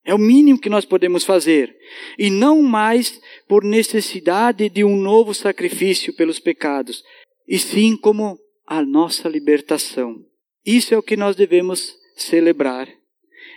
É 0.05 0.15
o 0.15 0.19
mínimo 0.19 0.61
que 0.61 0.69
nós 0.69 0.85
podemos 0.85 1.25
fazer. 1.25 1.75
E 2.19 2.29
não 2.29 2.63
mais 2.63 3.21
por 3.49 3.63
necessidade 3.63 4.69
de 4.69 4.85
um 4.85 4.97
novo 4.97 5.33
sacrifício 5.33 6.13
pelos 6.15 6.39
pecados, 6.39 7.03
e 7.47 7.59
sim 7.59 7.97
como 7.97 8.39
a 8.67 8.83
nossa 8.83 9.29
libertação. 9.29 10.17
Isso 10.65 10.95
é 10.95 10.99
o 10.99 11.03
que 11.03 11.17
nós 11.17 11.37
devemos 11.37 11.95
celebrar. 12.17 12.89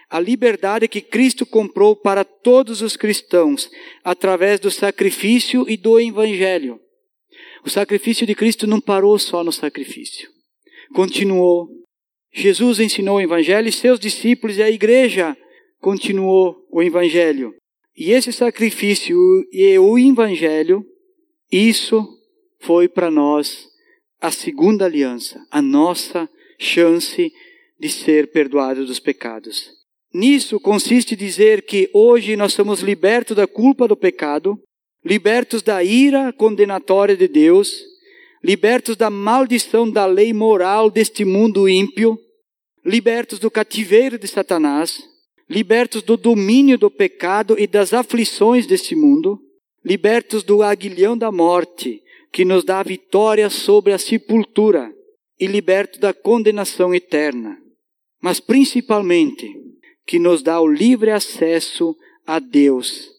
A 0.10 0.20
liberdade 0.20 0.88
que 0.88 1.02
Cristo 1.02 1.46
comprou 1.46 1.96
para 1.96 2.24
todos 2.24 2.82
os 2.82 2.96
cristãos 2.96 3.70
através 4.04 4.60
do 4.60 4.70
sacrifício 4.70 5.68
e 5.68 5.76
do 5.76 6.00
evangelho. 6.00 6.80
O 7.66 7.70
sacrifício 7.70 8.28
de 8.28 8.36
Cristo 8.36 8.68
não 8.68 8.80
parou 8.80 9.18
só 9.18 9.44
no 9.44 9.52
sacrifício. 9.52 10.30
Continuou, 10.94 11.68
Jesus 12.32 12.80
ensinou 12.80 13.18
o 13.18 13.22
Evangelho 13.22 13.68
e 13.68 13.72
seus 13.72 14.00
discípulos 14.00 14.58
e 14.58 14.64
a 14.64 14.70
igreja 14.70 15.36
continuou 15.80 16.66
o 16.72 16.82
Evangelho. 16.82 17.56
E 17.96 18.12
esse 18.12 18.34
sacrifício 18.34 19.18
e 19.52 19.78
o 19.78 19.98
Evangelho, 19.98 20.86
isso 21.52 22.06
foi 22.60 22.88
para 22.88 23.10
nós 23.10 23.68
a 24.20 24.32
segunda 24.32 24.86
aliança, 24.86 25.40
a 25.52 25.62
nossa 25.62 26.30
chance 26.58 27.32
de 27.80 27.90
ser 27.90 28.32
perdoados 28.32 28.88
dos 28.88 29.00
pecados. 29.00 29.70
Nisso 30.14 30.60
consiste 30.60 31.16
dizer 31.16 31.66
que 31.66 31.90
hoje 31.94 32.36
nós 32.36 32.54
somos 32.54 32.80
libertos 32.80 33.36
da 33.36 33.46
culpa 33.46 33.88
do 33.88 33.98
pecado, 33.98 34.58
libertos 35.04 35.62
da 35.62 35.84
ira 35.84 36.34
condenatória 36.34 37.16
de 37.16 37.28
Deus, 37.28 37.84
libertos 38.44 38.96
da 38.96 39.10
maldição 39.10 39.90
da 39.90 40.06
lei 40.06 40.32
moral 40.32 40.90
deste 40.90 41.26
mundo 41.26 41.68
ímpio, 41.68 42.18
libertos 42.84 43.40
do 43.40 43.52
cativeiro 43.52 44.18
de 44.18 44.28
Satanás, 44.28 45.04
libertos 45.50 46.02
do 46.02 46.18
domínio 46.18 46.78
do 46.78 46.90
pecado 46.90 47.56
e 47.58 47.68
das 47.68 47.94
aflições 47.94 48.66
deste 48.66 48.96
mundo, 48.96 49.40
libertos 49.84 50.44
do 50.44 50.64
aguilhão 50.64 51.18
da 51.18 51.32
morte, 51.32 52.02
que 52.32 52.44
nos 52.44 52.64
dá 52.64 52.80
a 52.80 52.84
vitória 52.84 53.50
sobre 53.50 53.94
a 53.94 53.98
sepultura, 53.98 54.92
e 55.40 55.48
libertos 55.48 56.00
da 56.00 56.14
condenação 56.14 56.94
eterna, 56.96 57.58
mas 58.22 58.40
principalmente 58.40 59.54
que 60.08 60.18
nos 60.18 60.42
dá 60.42 60.60
o 60.62 60.68
livre 60.68 61.12
acesso 61.12 61.96
a 62.26 62.40
Deus, 62.40 63.10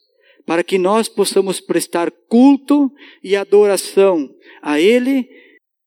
para 0.47 0.65
que 0.65 0.79
nós 0.79 1.09
possamos 1.09 1.61
prestar 1.61 2.11
culto 2.29 2.91
e 3.23 3.37
adoração 3.37 4.29
a 4.63 4.81
Ele 4.81 5.29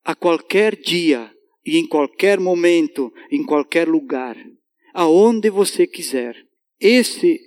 a 0.04 0.14
qualquer 0.14 0.76
dia 0.76 1.32
e 1.66 1.78
em 1.78 1.88
qualquer 1.88 2.40
momento, 2.40 3.12
em 3.32 3.44
qualquer 3.44 3.88
lugar, 3.88 4.38
aonde 5.00 5.50
você 5.50 5.88
quiser. 5.88 6.36
Esse 6.78 7.40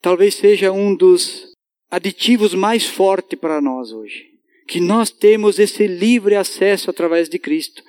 talvez 0.00 0.34
seja 0.34 0.72
um 0.72 0.96
dos 0.96 1.52
aditivos 1.90 2.54
mais 2.54 2.86
fortes 2.86 3.38
para 3.38 3.60
nós 3.60 3.92
hoje, 3.92 4.24
que 4.66 4.80
nós 4.80 5.10
temos 5.10 5.58
esse 5.58 5.86
livre 5.86 6.34
acesso 6.34 6.88
através 6.88 7.28
de 7.28 7.38
Cristo, 7.38 7.82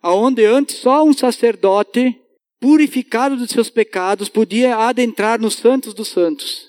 aonde 0.00 0.44
antes 0.44 0.76
só 0.76 1.02
um 1.02 1.12
sacerdote 1.12 2.16
purificado 2.60 3.36
dos 3.36 3.50
seus 3.50 3.68
pecados 3.68 4.28
podia 4.28 4.76
adentrar 4.76 5.40
nos 5.40 5.54
santos 5.54 5.92
dos 5.92 6.06
santos. 6.06 6.68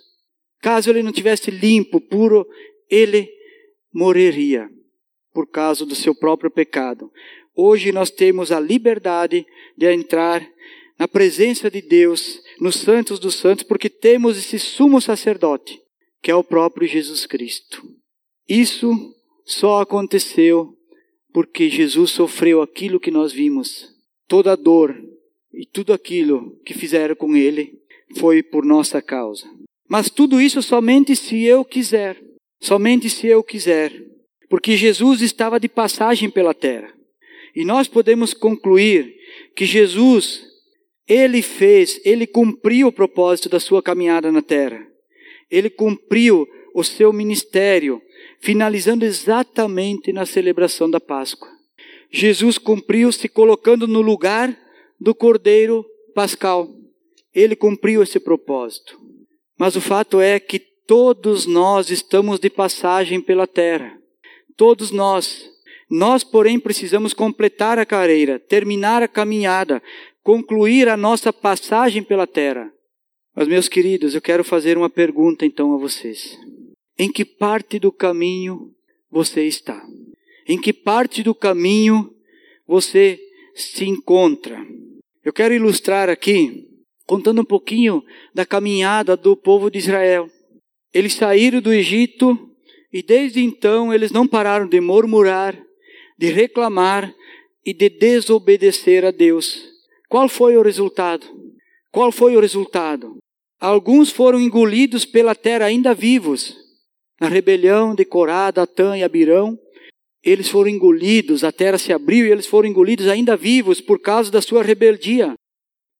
Caso 0.63 0.89
ele 0.89 1.03
não 1.03 1.11
tivesse 1.11 1.51
limpo, 1.51 2.01
puro, 2.01 2.43
ele 2.89 3.29
morreria 3.93 4.67
por 5.31 5.45
causa 5.47 5.85
do 5.85 5.93
seu 5.93 6.15
próprio 6.15 6.49
pecado. 6.49 7.11
Hoje 7.55 7.91
nós 7.91 8.09
temos 8.09 8.51
a 8.51 8.59
liberdade 8.59 9.45
de 9.77 9.93
entrar 9.93 10.43
na 10.97 11.07
presença 11.07 11.69
de 11.69 11.81
Deus, 11.81 12.41
nos 12.59 12.75
santos 12.75 13.19
dos 13.19 13.35
santos, 13.35 13.63
porque 13.63 13.89
temos 13.89 14.37
esse 14.37 14.59
sumo 14.59 15.01
sacerdote, 15.01 15.79
que 16.21 16.31
é 16.31 16.35
o 16.35 16.43
próprio 16.43 16.87
Jesus 16.87 17.25
Cristo. 17.25 17.81
Isso 18.47 19.13
só 19.45 19.81
aconteceu 19.81 20.77
porque 21.33 21.69
Jesus 21.69 22.11
sofreu 22.11 22.61
aquilo 22.61 22.99
que 22.99 23.11
nós 23.11 23.33
vimos. 23.33 23.89
Toda 24.27 24.53
a 24.53 24.55
dor 24.55 24.95
e 25.53 25.65
tudo 25.65 25.91
aquilo 25.91 26.59
que 26.65 26.73
fizeram 26.73 27.15
com 27.15 27.35
ele 27.35 27.73
foi 28.17 28.43
por 28.43 28.63
nossa 28.63 29.01
causa. 29.01 29.45
Mas 29.89 30.09
tudo 30.09 30.39
isso 30.39 30.61
somente 30.61 31.15
se 31.15 31.43
eu 31.43 31.65
quiser. 31.65 32.21
Somente 32.61 33.09
se 33.09 33.27
eu 33.27 33.43
quiser. 33.43 33.91
Porque 34.49 34.77
Jesus 34.77 35.21
estava 35.21 35.59
de 35.59 35.67
passagem 35.67 36.29
pela 36.29 36.53
terra. 36.53 36.93
E 37.55 37.65
nós 37.65 37.87
podemos 37.87 38.33
concluir 38.33 39.15
que 39.55 39.65
Jesus, 39.65 40.43
ele 41.07 41.41
fez, 41.41 41.99
ele 42.05 42.25
cumpriu 42.25 42.87
o 42.87 42.91
propósito 42.91 43.49
da 43.49 43.59
sua 43.59 43.81
caminhada 43.81 44.31
na 44.31 44.41
terra. 44.41 44.85
Ele 45.49 45.69
cumpriu 45.69 46.47
o 46.73 46.83
seu 46.83 47.13
ministério, 47.13 48.01
finalizando 48.39 49.05
exatamente 49.05 50.11
na 50.11 50.25
celebração 50.25 50.89
da 50.89 50.99
Páscoa. 50.99 51.49
Jesus 52.09 52.57
cumpriu 52.57 53.11
se 53.11 53.27
colocando 53.27 53.87
no 53.87 54.01
lugar 54.01 54.57
do 54.99 55.13
Cordeiro 55.13 55.85
Pascal. 56.13 56.69
Ele 57.33 57.55
cumpriu 57.55 58.01
esse 58.03 58.19
propósito. 58.19 58.97
Mas 59.57 59.75
o 59.75 59.81
fato 59.81 60.21
é 60.21 60.39
que 60.39 60.59
todos 60.59 61.45
nós 61.45 61.89
estamos 61.89 62.39
de 62.39 62.49
passagem 62.49 63.19
pela 63.19 63.47
terra. 63.47 63.97
Todos 64.55 64.91
nós. 64.91 65.49
Nós, 65.89 66.23
porém, 66.23 66.59
precisamos 66.59 67.13
completar 67.13 67.77
a 67.77 67.85
carreira, 67.85 68.39
terminar 68.39 69.03
a 69.03 69.07
caminhada, 69.07 69.81
concluir 70.23 70.87
a 70.87 70.95
nossa 70.95 71.33
passagem 71.33 72.01
pela 72.01 72.25
terra. 72.25 72.71
Mas, 73.35 73.47
meus 73.47 73.67
queridos, 73.67 74.15
eu 74.15 74.21
quero 74.21 74.43
fazer 74.43 74.77
uma 74.77 74.89
pergunta 74.89 75.45
então 75.45 75.73
a 75.73 75.77
vocês. 75.77 76.37
Em 76.97 77.11
que 77.11 77.25
parte 77.25 77.77
do 77.77 77.91
caminho 77.91 78.71
você 79.11 79.43
está? 79.45 79.83
Em 80.47 80.59
que 80.59 80.71
parte 80.71 81.21
do 81.21 81.35
caminho 81.35 82.13
você 82.65 83.19
se 83.53 83.85
encontra? 83.85 84.65
Eu 85.23 85.33
quero 85.33 85.53
ilustrar 85.53 86.09
aqui, 86.09 86.67
contando 87.05 87.41
um 87.41 87.45
pouquinho 87.45 88.03
da 88.33 88.45
caminhada 88.45 89.17
do 89.17 89.35
povo 89.35 89.69
de 89.69 89.79
Israel. 89.79 90.29
Eles 90.93 91.13
saíram 91.13 91.59
do 91.59 91.73
Egito 91.73 92.37
e 92.91 93.01
desde 93.01 93.43
então 93.43 93.91
eles 93.91 94.11
não 94.11 94.27
pararam 94.27 94.67
de 94.67 94.79
murmurar, 94.79 95.59
de 96.17 96.27
reclamar 96.27 97.13
e 97.65 97.73
de 97.73 97.89
desobedecer 97.89 99.03
a 99.03 99.09
Deus. 99.09 99.72
Qual 100.13 100.29
foi 100.29 100.55
o 100.55 100.61
resultado? 100.61 101.25
Qual 101.91 102.11
foi 102.11 102.37
o 102.37 102.39
resultado? 102.39 103.17
Alguns 103.59 104.11
foram 104.11 104.39
engolidos 104.39 105.05
pela 105.05 105.33
terra 105.33 105.65
ainda 105.65 105.91
vivos. 105.91 106.55
Na 107.19 107.27
rebelião 107.27 107.95
de 107.95 108.05
Corá, 108.05 108.51
Datã 108.51 108.95
e 108.95 109.01
Abirão, 109.01 109.57
eles 110.23 110.47
foram 110.49 110.69
engolidos, 110.69 111.43
a 111.43 111.51
terra 111.51 111.79
se 111.79 111.91
abriu 111.91 112.27
e 112.27 112.31
eles 112.31 112.45
foram 112.45 112.69
engolidos 112.69 113.07
ainda 113.07 113.35
vivos 113.35 113.81
por 113.81 113.99
causa 113.99 114.29
da 114.29 114.39
sua 114.39 114.61
rebeldia. 114.61 115.33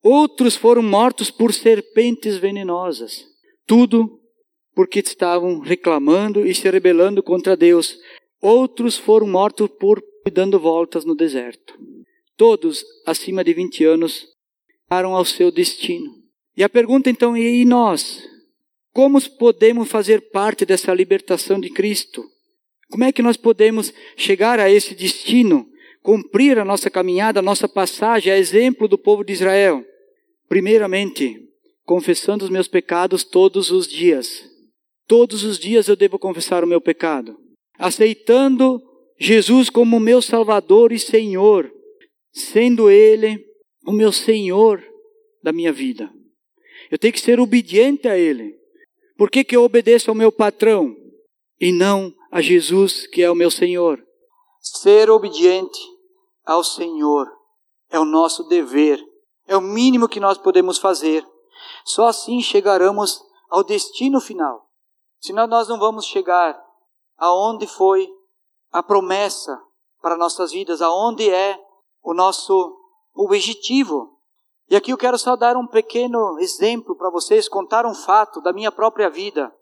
Outros 0.03 0.55
foram 0.55 0.83
mortos 0.83 1.31
por 1.31 1.51
serpentes 1.51 2.37
venenosas. 2.37 3.25
Tudo 3.65 4.19
porque 4.75 4.99
estavam 4.99 5.57
reclamando 5.57 6.45
e 6.45 6.53
se 6.53 6.69
rebelando 6.69 7.23
contra 7.23 7.57
Deus. 7.57 7.97
Outros 8.39 8.95
foram 8.95 9.25
mortos 9.25 9.71
por 9.79 9.99
dando 10.31 10.59
voltas 10.59 11.03
no 11.03 11.15
deserto. 11.15 11.73
Todos 12.43 12.83
acima 13.05 13.41
de 13.41 13.53
20 13.53 13.85
anos 13.85 14.27
param 14.89 15.15
ao 15.15 15.23
seu 15.23 15.49
destino. 15.49 16.13
E 16.57 16.61
a 16.61 16.67
pergunta 16.67 17.09
então 17.09 17.37
é: 17.37 17.39
e 17.39 17.63
nós? 17.63 18.21
Como 18.91 19.17
podemos 19.37 19.87
fazer 19.87 20.29
parte 20.29 20.65
dessa 20.65 20.93
libertação 20.93 21.57
de 21.57 21.69
Cristo? 21.69 22.21
Como 22.91 23.05
é 23.05 23.13
que 23.13 23.21
nós 23.21 23.37
podemos 23.37 23.93
chegar 24.17 24.59
a 24.59 24.69
esse 24.69 24.93
destino, 24.93 25.65
cumprir 26.01 26.59
a 26.59 26.65
nossa 26.65 26.89
caminhada, 26.89 27.39
a 27.39 27.41
nossa 27.41 27.65
passagem, 27.65 28.33
a 28.33 28.37
exemplo 28.37 28.89
do 28.89 28.97
povo 28.97 29.23
de 29.23 29.31
Israel? 29.31 29.81
Primeiramente, 30.49 31.39
confessando 31.85 32.43
os 32.43 32.51
meus 32.51 32.67
pecados 32.67 33.23
todos 33.23 33.71
os 33.71 33.87
dias. 33.87 34.43
Todos 35.07 35.45
os 35.45 35.57
dias 35.57 35.87
eu 35.87 35.95
devo 35.95 36.19
confessar 36.19 36.61
o 36.61 36.67
meu 36.67 36.81
pecado. 36.81 37.37
Aceitando 37.79 38.81
Jesus 39.17 39.69
como 39.69 39.97
meu 39.97 40.21
Salvador 40.21 40.91
e 40.91 40.99
Senhor, 40.99 41.71
sendo 42.33 42.89
Ele 42.89 43.45
o 43.85 43.91
meu 43.91 44.11
Senhor 44.11 44.83
da 45.41 45.53
minha 45.53 45.71
vida. 45.71 46.11
Eu 46.89 46.97
tenho 46.97 47.13
que 47.13 47.19
ser 47.19 47.39
obediente 47.39 48.07
a 48.07 48.17
Ele. 48.17 48.55
Por 49.17 49.29
que, 49.29 49.43
que 49.43 49.55
eu 49.55 49.63
obedeço 49.63 50.09
ao 50.09 50.15
meu 50.15 50.31
patrão 50.31 50.95
e 51.59 51.71
não 51.71 52.13
a 52.31 52.41
Jesus, 52.41 53.07
que 53.07 53.21
é 53.21 53.29
o 53.29 53.35
meu 53.35 53.51
Senhor? 53.51 54.03
Ser 54.59 55.09
obediente 55.09 55.79
ao 56.45 56.63
Senhor 56.63 57.27
é 57.89 57.99
o 57.99 58.05
nosso 58.05 58.43
dever, 58.45 58.99
é 59.47 59.55
o 59.55 59.61
mínimo 59.61 60.09
que 60.09 60.19
nós 60.19 60.37
podemos 60.37 60.77
fazer. 60.77 61.25
Só 61.85 62.07
assim 62.07 62.41
chegaremos 62.41 63.21
ao 63.49 63.63
destino 63.63 64.19
final. 64.19 64.67
Senão 65.21 65.47
nós 65.47 65.67
não 65.67 65.77
vamos 65.77 66.05
chegar 66.05 66.59
aonde 67.17 67.67
foi 67.67 68.09
a 68.71 68.81
promessa 68.81 69.57
para 70.01 70.17
nossas 70.17 70.51
vidas, 70.51 70.81
aonde 70.81 71.29
é 71.29 71.57
o 72.03 72.13
nosso 72.13 72.77
objetivo 73.15 74.13
e 74.69 74.75
aqui 74.75 74.91
eu 74.91 74.97
quero 74.97 75.17
só 75.17 75.35
dar 75.35 75.55
um 75.55 75.67
pequeno 75.67 76.39
exemplo 76.39 76.95
para 76.95 77.09
vocês, 77.09 77.49
contar 77.49 77.85
um 77.85 77.93
fato 77.93 78.41
da 78.41 78.53
minha 78.53 78.71
própria 78.71 79.09
vida. 79.09 79.53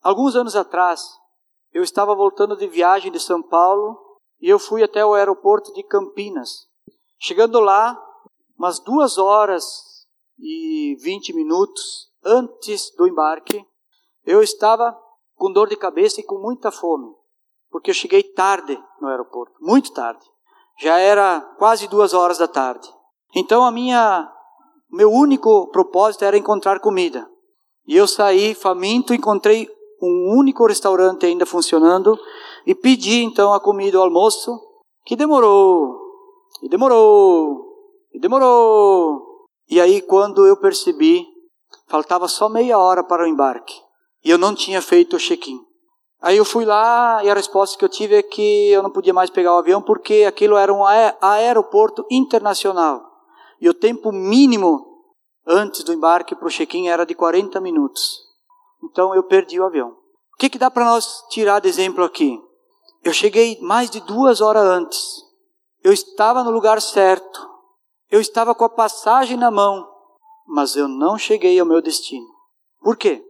Alguns 0.00 0.36
anos 0.36 0.54
atrás, 0.54 1.02
eu 1.72 1.82
estava 1.82 2.14
voltando 2.14 2.56
de 2.56 2.66
viagem 2.66 3.10
de 3.10 3.18
São 3.18 3.42
Paulo 3.42 3.98
e 4.40 4.48
eu 4.48 4.58
fui 4.58 4.82
até 4.82 5.04
o 5.04 5.14
aeroporto 5.14 5.72
de 5.72 5.82
Campinas. 5.82 6.68
Chegando 7.18 7.60
lá, 7.60 8.00
umas 8.56 8.78
duas 8.78 9.16
horas 9.18 10.06
e 10.38 10.96
vinte 11.00 11.32
minutos 11.32 12.10
antes 12.24 12.94
do 12.96 13.06
embarque, 13.06 13.64
eu 14.24 14.42
estava 14.42 14.96
com 15.34 15.50
dor 15.50 15.68
de 15.68 15.76
cabeça 15.76 16.20
e 16.20 16.24
com 16.24 16.38
muita 16.38 16.70
fome, 16.70 17.12
porque 17.70 17.90
eu 17.90 17.94
cheguei 17.94 18.22
tarde 18.22 18.80
no 19.00 19.08
aeroporto, 19.08 19.54
muito 19.60 19.92
tarde. 19.92 20.24
Já 20.82 20.98
era 20.98 21.40
quase 21.58 21.86
duas 21.86 22.12
horas 22.12 22.38
da 22.38 22.48
tarde. 22.48 22.88
Então 23.36 23.64
a 23.64 23.70
minha 23.70 24.28
meu 24.90 25.10
único 25.10 25.68
propósito 25.68 26.24
era 26.24 26.36
encontrar 26.36 26.80
comida. 26.80 27.24
E 27.86 27.96
eu 27.96 28.06
saí 28.08 28.52
faminto, 28.52 29.14
encontrei 29.14 29.68
um 30.02 30.36
único 30.36 30.66
restaurante 30.66 31.24
ainda 31.24 31.46
funcionando 31.46 32.18
e 32.66 32.74
pedi 32.74 33.22
então 33.22 33.52
a 33.52 33.60
comida, 33.60 33.98
o 33.98 34.02
almoço, 34.02 34.60
que 35.04 35.14
demorou, 35.14 35.96
e 36.62 36.68
demorou, 36.68 37.64
e 38.12 38.18
demorou. 38.18 39.46
E 39.70 39.80
aí 39.80 40.02
quando 40.02 40.44
eu 40.44 40.56
percebi, 40.56 41.24
faltava 41.86 42.26
só 42.26 42.48
meia 42.48 42.76
hora 42.76 43.04
para 43.04 43.22
o 43.22 43.26
embarque 43.26 43.80
e 44.24 44.30
eu 44.30 44.36
não 44.36 44.52
tinha 44.52 44.82
feito 44.82 45.14
o 45.14 45.18
check-in. 45.18 45.60
Aí 46.22 46.36
eu 46.36 46.44
fui 46.44 46.64
lá 46.64 47.20
e 47.24 47.28
a 47.28 47.34
resposta 47.34 47.76
que 47.76 47.84
eu 47.84 47.88
tive 47.88 48.14
é 48.14 48.22
que 48.22 48.70
eu 48.70 48.80
não 48.80 48.90
podia 48.90 49.12
mais 49.12 49.28
pegar 49.28 49.56
o 49.56 49.58
avião 49.58 49.82
porque 49.82 50.24
aquilo 50.26 50.56
era 50.56 50.72
um 50.72 50.84
aeroporto 51.20 52.06
internacional. 52.08 53.02
E 53.60 53.68
o 53.68 53.74
tempo 53.74 54.12
mínimo 54.12 54.86
antes 55.44 55.82
do 55.82 55.92
embarque 55.92 56.36
para 56.36 56.46
o 56.46 56.50
check-in 56.50 56.86
era 56.86 57.04
de 57.04 57.16
40 57.16 57.60
minutos. 57.60 58.20
Então 58.84 59.12
eu 59.12 59.24
perdi 59.24 59.58
o 59.58 59.64
avião. 59.64 59.88
O 59.88 60.36
que, 60.38 60.48
que 60.48 60.58
dá 60.58 60.70
para 60.70 60.84
nós 60.84 61.26
tirar 61.28 61.60
de 61.60 61.68
exemplo 61.68 62.04
aqui? 62.04 62.40
Eu 63.02 63.12
cheguei 63.12 63.58
mais 63.60 63.90
de 63.90 64.00
duas 64.00 64.40
horas 64.40 64.64
antes. 64.64 65.24
Eu 65.82 65.92
estava 65.92 66.44
no 66.44 66.52
lugar 66.52 66.80
certo. 66.80 67.50
Eu 68.08 68.20
estava 68.20 68.54
com 68.54 68.64
a 68.64 68.68
passagem 68.68 69.36
na 69.36 69.50
mão. 69.50 69.88
Mas 70.46 70.76
eu 70.76 70.86
não 70.86 71.18
cheguei 71.18 71.58
ao 71.58 71.66
meu 71.66 71.82
destino. 71.82 72.26
Por 72.80 72.96
quê? 72.96 73.24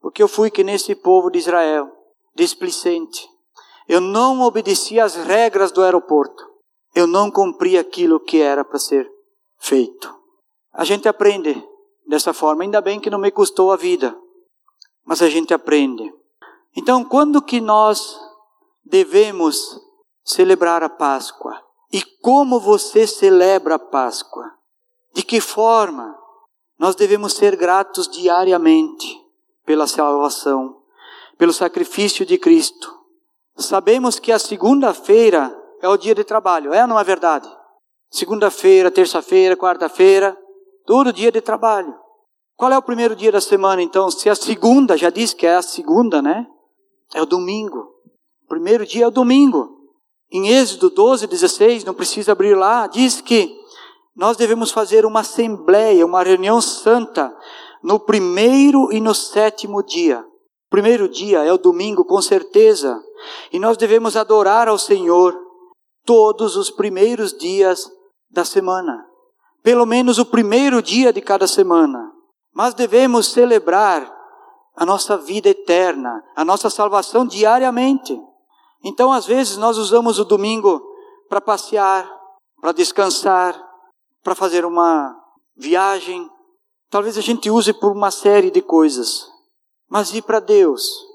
Porque 0.00 0.20
eu 0.20 0.26
fui 0.26 0.50
que 0.50 0.64
nesse 0.64 0.96
povo 0.96 1.30
de 1.30 1.38
Israel, 1.38 2.01
displicente. 2.34 3.28
Eu 3.88 4.00
não 4.00 4.40
obedeci 4.42 4.98
às 4.98 5.14
regras 5.14 5.72
do 5.72 5.82
aeroporto. 5.82 6.42
Eu 6.94 7.06
não 7.06 7.30
cumpri 7.30 7.78
aquilo 7.78 8.20
que 8.20 8.40
era 8.40 8.64
para 8.64 8.78
ser 8.78 9.10
feito. 9.58 10.14
A 10.72 10.84
gente 10.84 11.08
aprende 11.08 11.62
dessa 12.06 12.32
forma, 12.32 12.62
ainda 12.62 12.80
bem 12.80 13.00
que 13.00 13.10
não 13.10 13.18
me 13.18 13.30
custou 13.30 13.72
a 13.72 13.76
vida, 13.76 14.16
mas 15.04 15.22
a 15.22 15.28
gente 15.28 15.54
aprende. 15.54 16.12
Então, 16.76 17.04
quando 17.04 17.42
que 17.42 17.60
nós 17.60 18.18
devemos 18.84 19.80
celebrar 20.24 20.82
a 20.82 20.88
Páscoa? 20.88 21.60
E 21.92 22.02
como 22.20 22.58
você 22.58 23.06
celebra 23.06 23.74
a 23.74 23.78
Páscoa? 23.78 24.52
De 25.12 25.22
que 25.22 25.40
forma? 25.40 26.16
Nós 26.78 26.94
devemos 26.94 27.34
ser 27.34 27.56
gratos 27.56 28.08
diariamente 28.08 29.20
pela 29.64 29.86
salvação, 29.86 30.81
pelo 31.38 31.52
sacrifício 31.52 32.24
de 32.24 32.38
Cristo. 32.38 32.92
Sabemos 33.56 34.18
que 34.18 34.32
a 34.32 34.38
segunda-feira 34.38 35.54
é 35.80 35.88
o 35.88 35.96
dia 35.96 36.14
de 36.14 36.24
trabalho, 36.24 36.72
é 36.72 36.82
ou 36.82 36.88
não 36.88 36.98
é 36.98 37.04
verdade? 37.04 37.48
Segunda-feira, 38.10 38.90
terça-feira, 38.90 39.56
quarta-feira, 39.56 40.36
todo 40.86 41.12
dia 41.12 41.32
de 41.32 41.40
trabalho. 41.40 41.94
Qual 42.56 42.70
é 42.70 42.78
o 42.78 42.82
primeiro 42.82 43.16
dia 43.16 43.32
da 43.32 43.40
semana, 43.40 43.82
então? 43.82 44.10
Se 44.10 44.28
a 44.28 44.34
segunda, 44.34 44.96
já 44.96 45.10
diz 45.10 45.34
que 45.34 45.46
é 45.46 45.56
a 45.56 45.62
segunda, 45.62 46.22
né? 46.22 46.46
É 47.14 47.20
o 47.20 47.26
domingo. 47.26 47.78
O 48.44 48.48
primeiro 48.48 48.86
dia 48.86 49.04
é 49.04 49.08
o 49.08 49.10
domingo. 49.10 49.78
Em 50.30 50.48
Êxodo 50.48 50.90
12, 50.90 51.26
16, 51.26 51.84
não 51.84 51.94
precisa 51.94 52.32
abrir 52.32 52.54
lá, 52.54 52.86
diz 52.86 53.20
que 53.20 53.54
nós 54.14 54.36
devemos 54.36 54.70
fazer 54.70 55.04
uma 55.04 55.20
assembleia, 55.20 56.06
uma 56.06 56.22
reunião 56.22 56.60
santa, 56.60 57.34
no 57.82 57.98
primeiro 57.98 58.92
e 58.92 59.00
no 59.00 59.14
sétimo 59.14 59.82
dia. 59.82 60.24
Primeiro 60.72 61.06
dia 61.06 61.44
é 61.44 61.52
o 61.52 61.58
domingo, 61.58 62.02
com 62.02 62.22
certeza. 62.22 62.98
E 63.52 63.58
nós 63.58 63.76
devemos 63.76 64.16
adorar 64.16 64.68
ao 64.68 64.78
Senhor 64.78 65.38
todos 66.02 66.56
os 66.56 66.70
primeiros 66.70 67.36
dias 67.36 67.92
da 68.30 68.42
semana, 68.42 69.04
pelo 69.62 69.84
menos 69.84 70.16
o 70.16 70.24
primeiro 70.24 70.80
dia 70.80 71.12
de 71.12 71.20
cada 71.20 71.46
semana. 71.46 72.10
Mas 72.54 72.72
devemos 72.72 73.26
celebrar 73.26 74.10
a 74.74 74.86
nossa 74.86 75.18
vida 75.18 75.50
eterna, 75.50 76.24
a 76.34 76.42
nossa 76.42 76.70
salvação 76.70 77.26
diariamente. 77.26 78.18
Então, 78.82 79.12
às 79.12 79.26
vezes, 79.26 79.58
nós 79.58 79.76
usamos 79.76 80.18
o 80.18 80.24
domingo 80.24 80.82
para 81.28 81.42
passear, 81.42 82.10
para 82.62 82.72
descansar, 82.72 83.62
para 84.24 84.34
fazer 84.34 84.64
uma 84.64 85.14
viagem. 85.54 86.30
Talvez 86.88 87.18
a 87.18 87.20
gente 87.20 87.50
use 87.50 87.74
por 87.74 87.92
uma 87.92 88.10
série 88.10 88.50
de 88.50 88.62
coisas. 88.62 89.31
Mas 89.92 90.14
ir 90.14 90.22
para 90.22 90.40
Deus. 90.40 91.06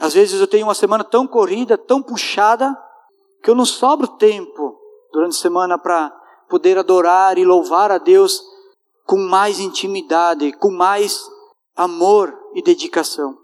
Às 0.00 0.14
vezes 0.14 0.40
eu 0.40 0.46
tenho 0.46 0.66
uma 0.66 0.74
semana 0.74 1.04
tão 1.04 1.26
corrida, 1.26 1.76
tão 1.76 2.02
puxada, 2.02 2.74
que 3.42 3.50
eu 3.50 3.54
não 3.54 3.66
sobro 3.66 4.08
tempo 4.08 4.80
durante 5.12 5.36
a 5.36 5.40
semana 5.42 5.76
para 5.76 6.10
poder 6.48 6.78
adorar 6.78 7.36
e 7.36 7.44
louvar 7.44 7.90
a 7.90 7.98
Deus 7.98 8.42
com 9.04 9.18
mais 9.18 9.60
intimidade, 9.60 10.52
com 10.54 10.70
mais 10.70 11.20
amor 11.76 12.34
e 12.54 12.62
dedicação. 12.62 13.36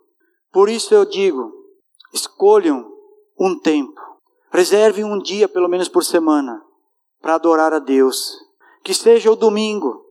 Por 0.50 0.70
isso 0.70 0.94
eu 0.94 1.04
digo: 1.04 1.52
escolham 2.14 2.90
um 3.38 3.58
tempo, 3.58 4.00
reservem 4.50 5.04
um 5.04 5.18
dia 5.18 5.46
pelo 5.46 5.68
menos 5.68 5.90
por 5.90 6.04
semana 6.04 6.58
para 7.20 7.34
adorar 7.34 7.74
a 7.74 7.78
Deus. 7.78 8.34
Que 8.82 8.94
seja 8.94 9.30
o 9.30 9.36
domingo. 9.36 10.02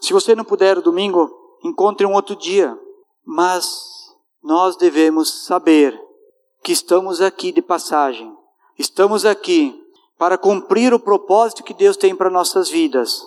Se 0.00 0.14
você 0.14 0.34
não 0.34 0.46
puder 0.46 0.78
o 0.78 0.82
domingo, 0.82 1.30
encontre 1.62 2.06
um 2.06 2.14
outro 2.14 2.34
dia. 2.34 2.74
Mas 3.22 3.97
nós 4.42 4.76
devemos 4.76 5.44
saber 5.44 5.98
que 6.62 6.72
estamos 6.72 7.20
aqui 7.20 7.52
de 7.52 7.62
passagem. 7.62 8.34
Estamos 8.78 9.24
aqui 9.24 9.78
para 10.16 10.38
cumprir 10.38 10.92
o 10.92 11.00
propósito 11.00 11.62
que 11.62 11.74
Deus 11.74 11.96
tem 11.96 12.14
para 12.14 12.30
nossas 12.30 12.68
vidas. 12.68 13.22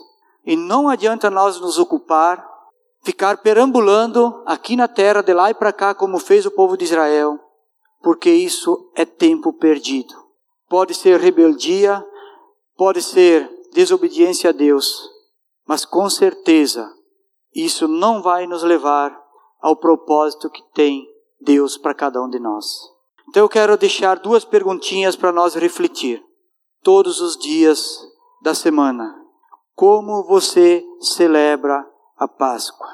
E 0.46 0.56
não 0.56 0.90
adianta 0.90 1.30
nós 1.30 1.60
nos 1.60 1.78
ocupar 1.78 2.52
ficar 3.04 3.38
perambulando 3.38 4.42
aqui 4.46 4.76
na 4.76 4.88
terra, 4.88 5.22
de 5.22 5.34
lá 5.34 5.50
e 5.50 5.54
para 5.54 5.74
cá, 5.74 5.94
como 5.94 6.20
fez 6.20 6.46
o 6.46 6.52
povo 6.52 6.78
de 6.78 6.86
Israel, 6.86 7.40
porque 8.02 8.30
isso 8.30 8.92
é 8.96 9.06
tempo 9.06 9.52
perdido. 9.54 10.14
Pode 10.70 10.94
ser 10.94 11.20
rebeldia, 11.20 12.04
pode 12.78 13.02
ser 13.02 13.50
desobediência 13.74 14.50
a 14.50 14.54
Deus, 14.54 15.10
mas 15.68 15.86
com 15.86 16.10
certeza 16.10 16.92
isso 17.54 17.88
não 17.88 18.22
vai 18.22 18.48
nos 18.48 18.64
levar 18.64 19.21
ao 19.62 19.76
propósito 19.76 20.50
que 20.50 20.64
tem 20.74 21.08
Deus 21.40 21.78
para 21.78 21.94
cada 21.94 22.22
um 22.22 22.30
de 22.30 22.40
nós. 22.40 22.66
Então 23.30 23.44
eu 23.44 23.50
quero 23.50 23.78
deixar 23.78 24.20
duas 24.20 24.44
perguntinhas 24.44 25.16
para 25.16 25.32
nós 25.32 25.56
refletir. 25.56 26.24
Todos 26.84 27.22
os 27.22 27.38
dias 27.38 28.00
da 28.42 28.56
semana, 28.56 29.16
como 29.76 30.24
você 30.24 30.84
celebra 31.00 31.88
a 32.18 32.28
Páscoa? 32.28 32.90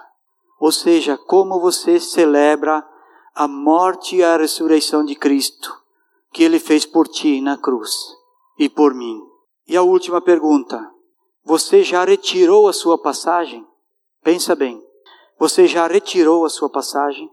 Ou 0.60 0.72
seja, 0.72 1.18
como 1.18 1.60
você 1.60 2.00
celebra 2.00 2.86
a 3.34 3.48
morte 3.48 4.18
e 4.18 4.24
a 4.24 4.36
ressurreição 4.38 5.06
de 5.06 5.16
Cristo, 5.16 5.74
que 6.34 6.44
ele 6.44 6.60
fez 6.60 6.86
por 6.86 7.08
ti 7.08 7.40
na 7.42 7.58
cruz 7.58 7.92
e 8.58 8.68
por 8.68 8.94
mim. 8.94 9.22
E 9.68 9.78
a 9.78 9.84
última 9.84 10.22
pergunta: 10.22 10.80
você 11.44 11.84
já 11.84 12.04
retirou 12.04 12.68
a 12.68 12.74
sua 12.74 12.98
passagem? 12.98 13.66
Pensa 14.24 14.56
bem. 14.56 14.87
Você 15.40 15.68
já 15.68 15.86
retirou 15.88 16.46
a 16.46 16.50
sua 16.50 16.70
passagem? 16.70 17.30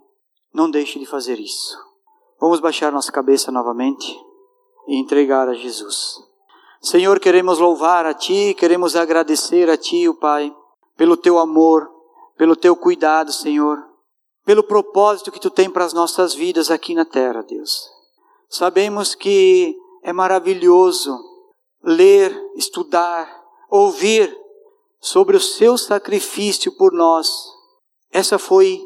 Não 0.53 0.71
deixe 0.71 0.99
de 0.99 1.07
fazer 1.07 1.41
isso. 1.41 1.79
Vamos 2.39 2.61
baixar 2.61 2.93
nossa 2.93 3.11
cabeça 3.11 3.51
novamente 3.51 4.15
e 4.87 5.01
entregar 5.01 5.49
a 5.49 5.55
Jesus. 5.55 6.19
Senhor, 6.83 7.19
queremos 7.19 7.59
louvar 7.59 8.05
a 8.05 8.13
Ti, 8.13 8.55
queremos 8.59 8.95
agradecer 8.95 9.71
a 9.71 9.77
Ti, 9.77 10.07
o 10.07 10.15
Pai, 10.15 10.55
pelo 10.99 11.17
Teu 11.17 11.39
amor, 11.39 11.91
pelo 12.37 12.55
Teu 12.55 12.77
cuidado, 12.77 13.33
Senhor, 13.33 13.83
pelo 14.45 14.63
propósito 14.63 15.33
que 15.33 15.41
Tu 15.41 15.49
tem 15.49 15.71
para 15.71 15.87
as 15.87 15.95
nossas 15.95 16.35
vidas 16.35 16.71
aqui 16.71 16.95
na 16.95 17.07
terra, 17.07 17.43
Deus. 17.43 17.89
Sabemos 18.51 19.15
que 19.15 19.75
é 20.03 20.13
maravilhoso 20.13 21.19
ler, 21.83 22.39
estudar, 22.55 23.35
ouvir 23.71 24.37
sobre 25.01 25.39
o 25.39 25.41
Seu 25.41 25.79
sacrifício 25.79 26.71
por 26.73 26.93
nós. 26.93 27.55
Essa 28.15 28.39
foi 28.39 28.81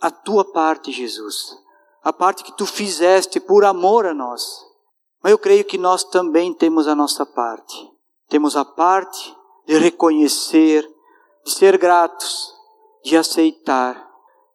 a 0.00 0.12
Tua 0.12 0.44
parte, 0.44 0.92
Jesus, 0.92 1.58
a 2.04 2.12
parte 2.12 2.44
que 2.44 2.56
Tu 2.56 2.64
fizeste 2.64 3.40
por 3.40 3.64
amor 3.64 4.06
a 4.06 4.14
nós. 4.14 4.64
Mas 5.20 5.32
eu 5.32 5.38
creio 5.38 5.64
que 5.64 5.76
nós 5.76 6.04
também 6.04 6.54
temos 6.54 6.86
a 6.86 6.94
nossa 6.94 7.26
parte. 7.26 7.76
Temos 8.28 8.56
a 8.56 8.64
parte 8.64 9.36
de 9.66 9.76
reconhecer, 9.76 10.88
de 11.44 11.50
ser 11.50 11.76
gratos, 11.78 12.54
de 13.04 13.16
aceitar, 13.16 14.08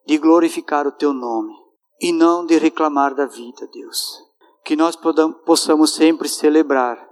de 0.06 0.16
glorificar 0.16 0.86
o 0.86 0.92
teu 0.92 1.12
nome 1.12 1.52
e 2.00 2.10
não 2.10 2.46
de 2.46 2.56
reclamar 2.56 3.14
da 3.14 3.26
vida, 3.26 3.68
Deus. 3.70 4.18
Que 4.64 4.74
nós 4.74 4.96
possamos 5.44 5.92
sempre 5.92 6.26
celebrar 6.26 7.06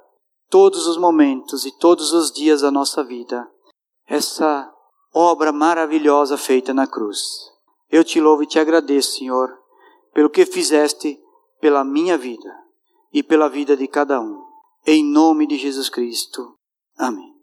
todos 0.49 0.87
os 0.87 0.97
momentos 0.97 1.67
e 1.67 1.79
todos 1.79 2.15
os 2.15 2.33
dias 2.33 2.63
da 2.63 2.71
nossa 2.71 3.05
vida 3.05 3.47
essa 4.07 4.74
obra 5.15 5.53
maravilhosa 5.53 6.37
feita 6.37 6.75
na 6.75 6.87
cruz. 6.87 7.21
Eu 7.89 8.03
te 8.03 8.21
louvo 8.21 8.43
e 8.43 8.47
te 8.47 8.59
agradeço, 8.59 9.19
Senhor, 9.19 9.49
pelo 10.13 10.29
que 10.29 10.45
fizeste 10.45 11.19
pela 11.61 11.85
minha 11.85 12.19
vida 12.19 12.53
e 13.13 13.23
pela 13.23 13.49
vida 13.49 13.77
de 13.77 13.87
cada 13.87 14.21
um. 14.21 14.43
Em 14.85 15.05
nome 15.05 15.47
de 15.47 15.57
Jesus 15.57 15.89
Cristo. 15.89 16.57
Amém. 16.99 17.34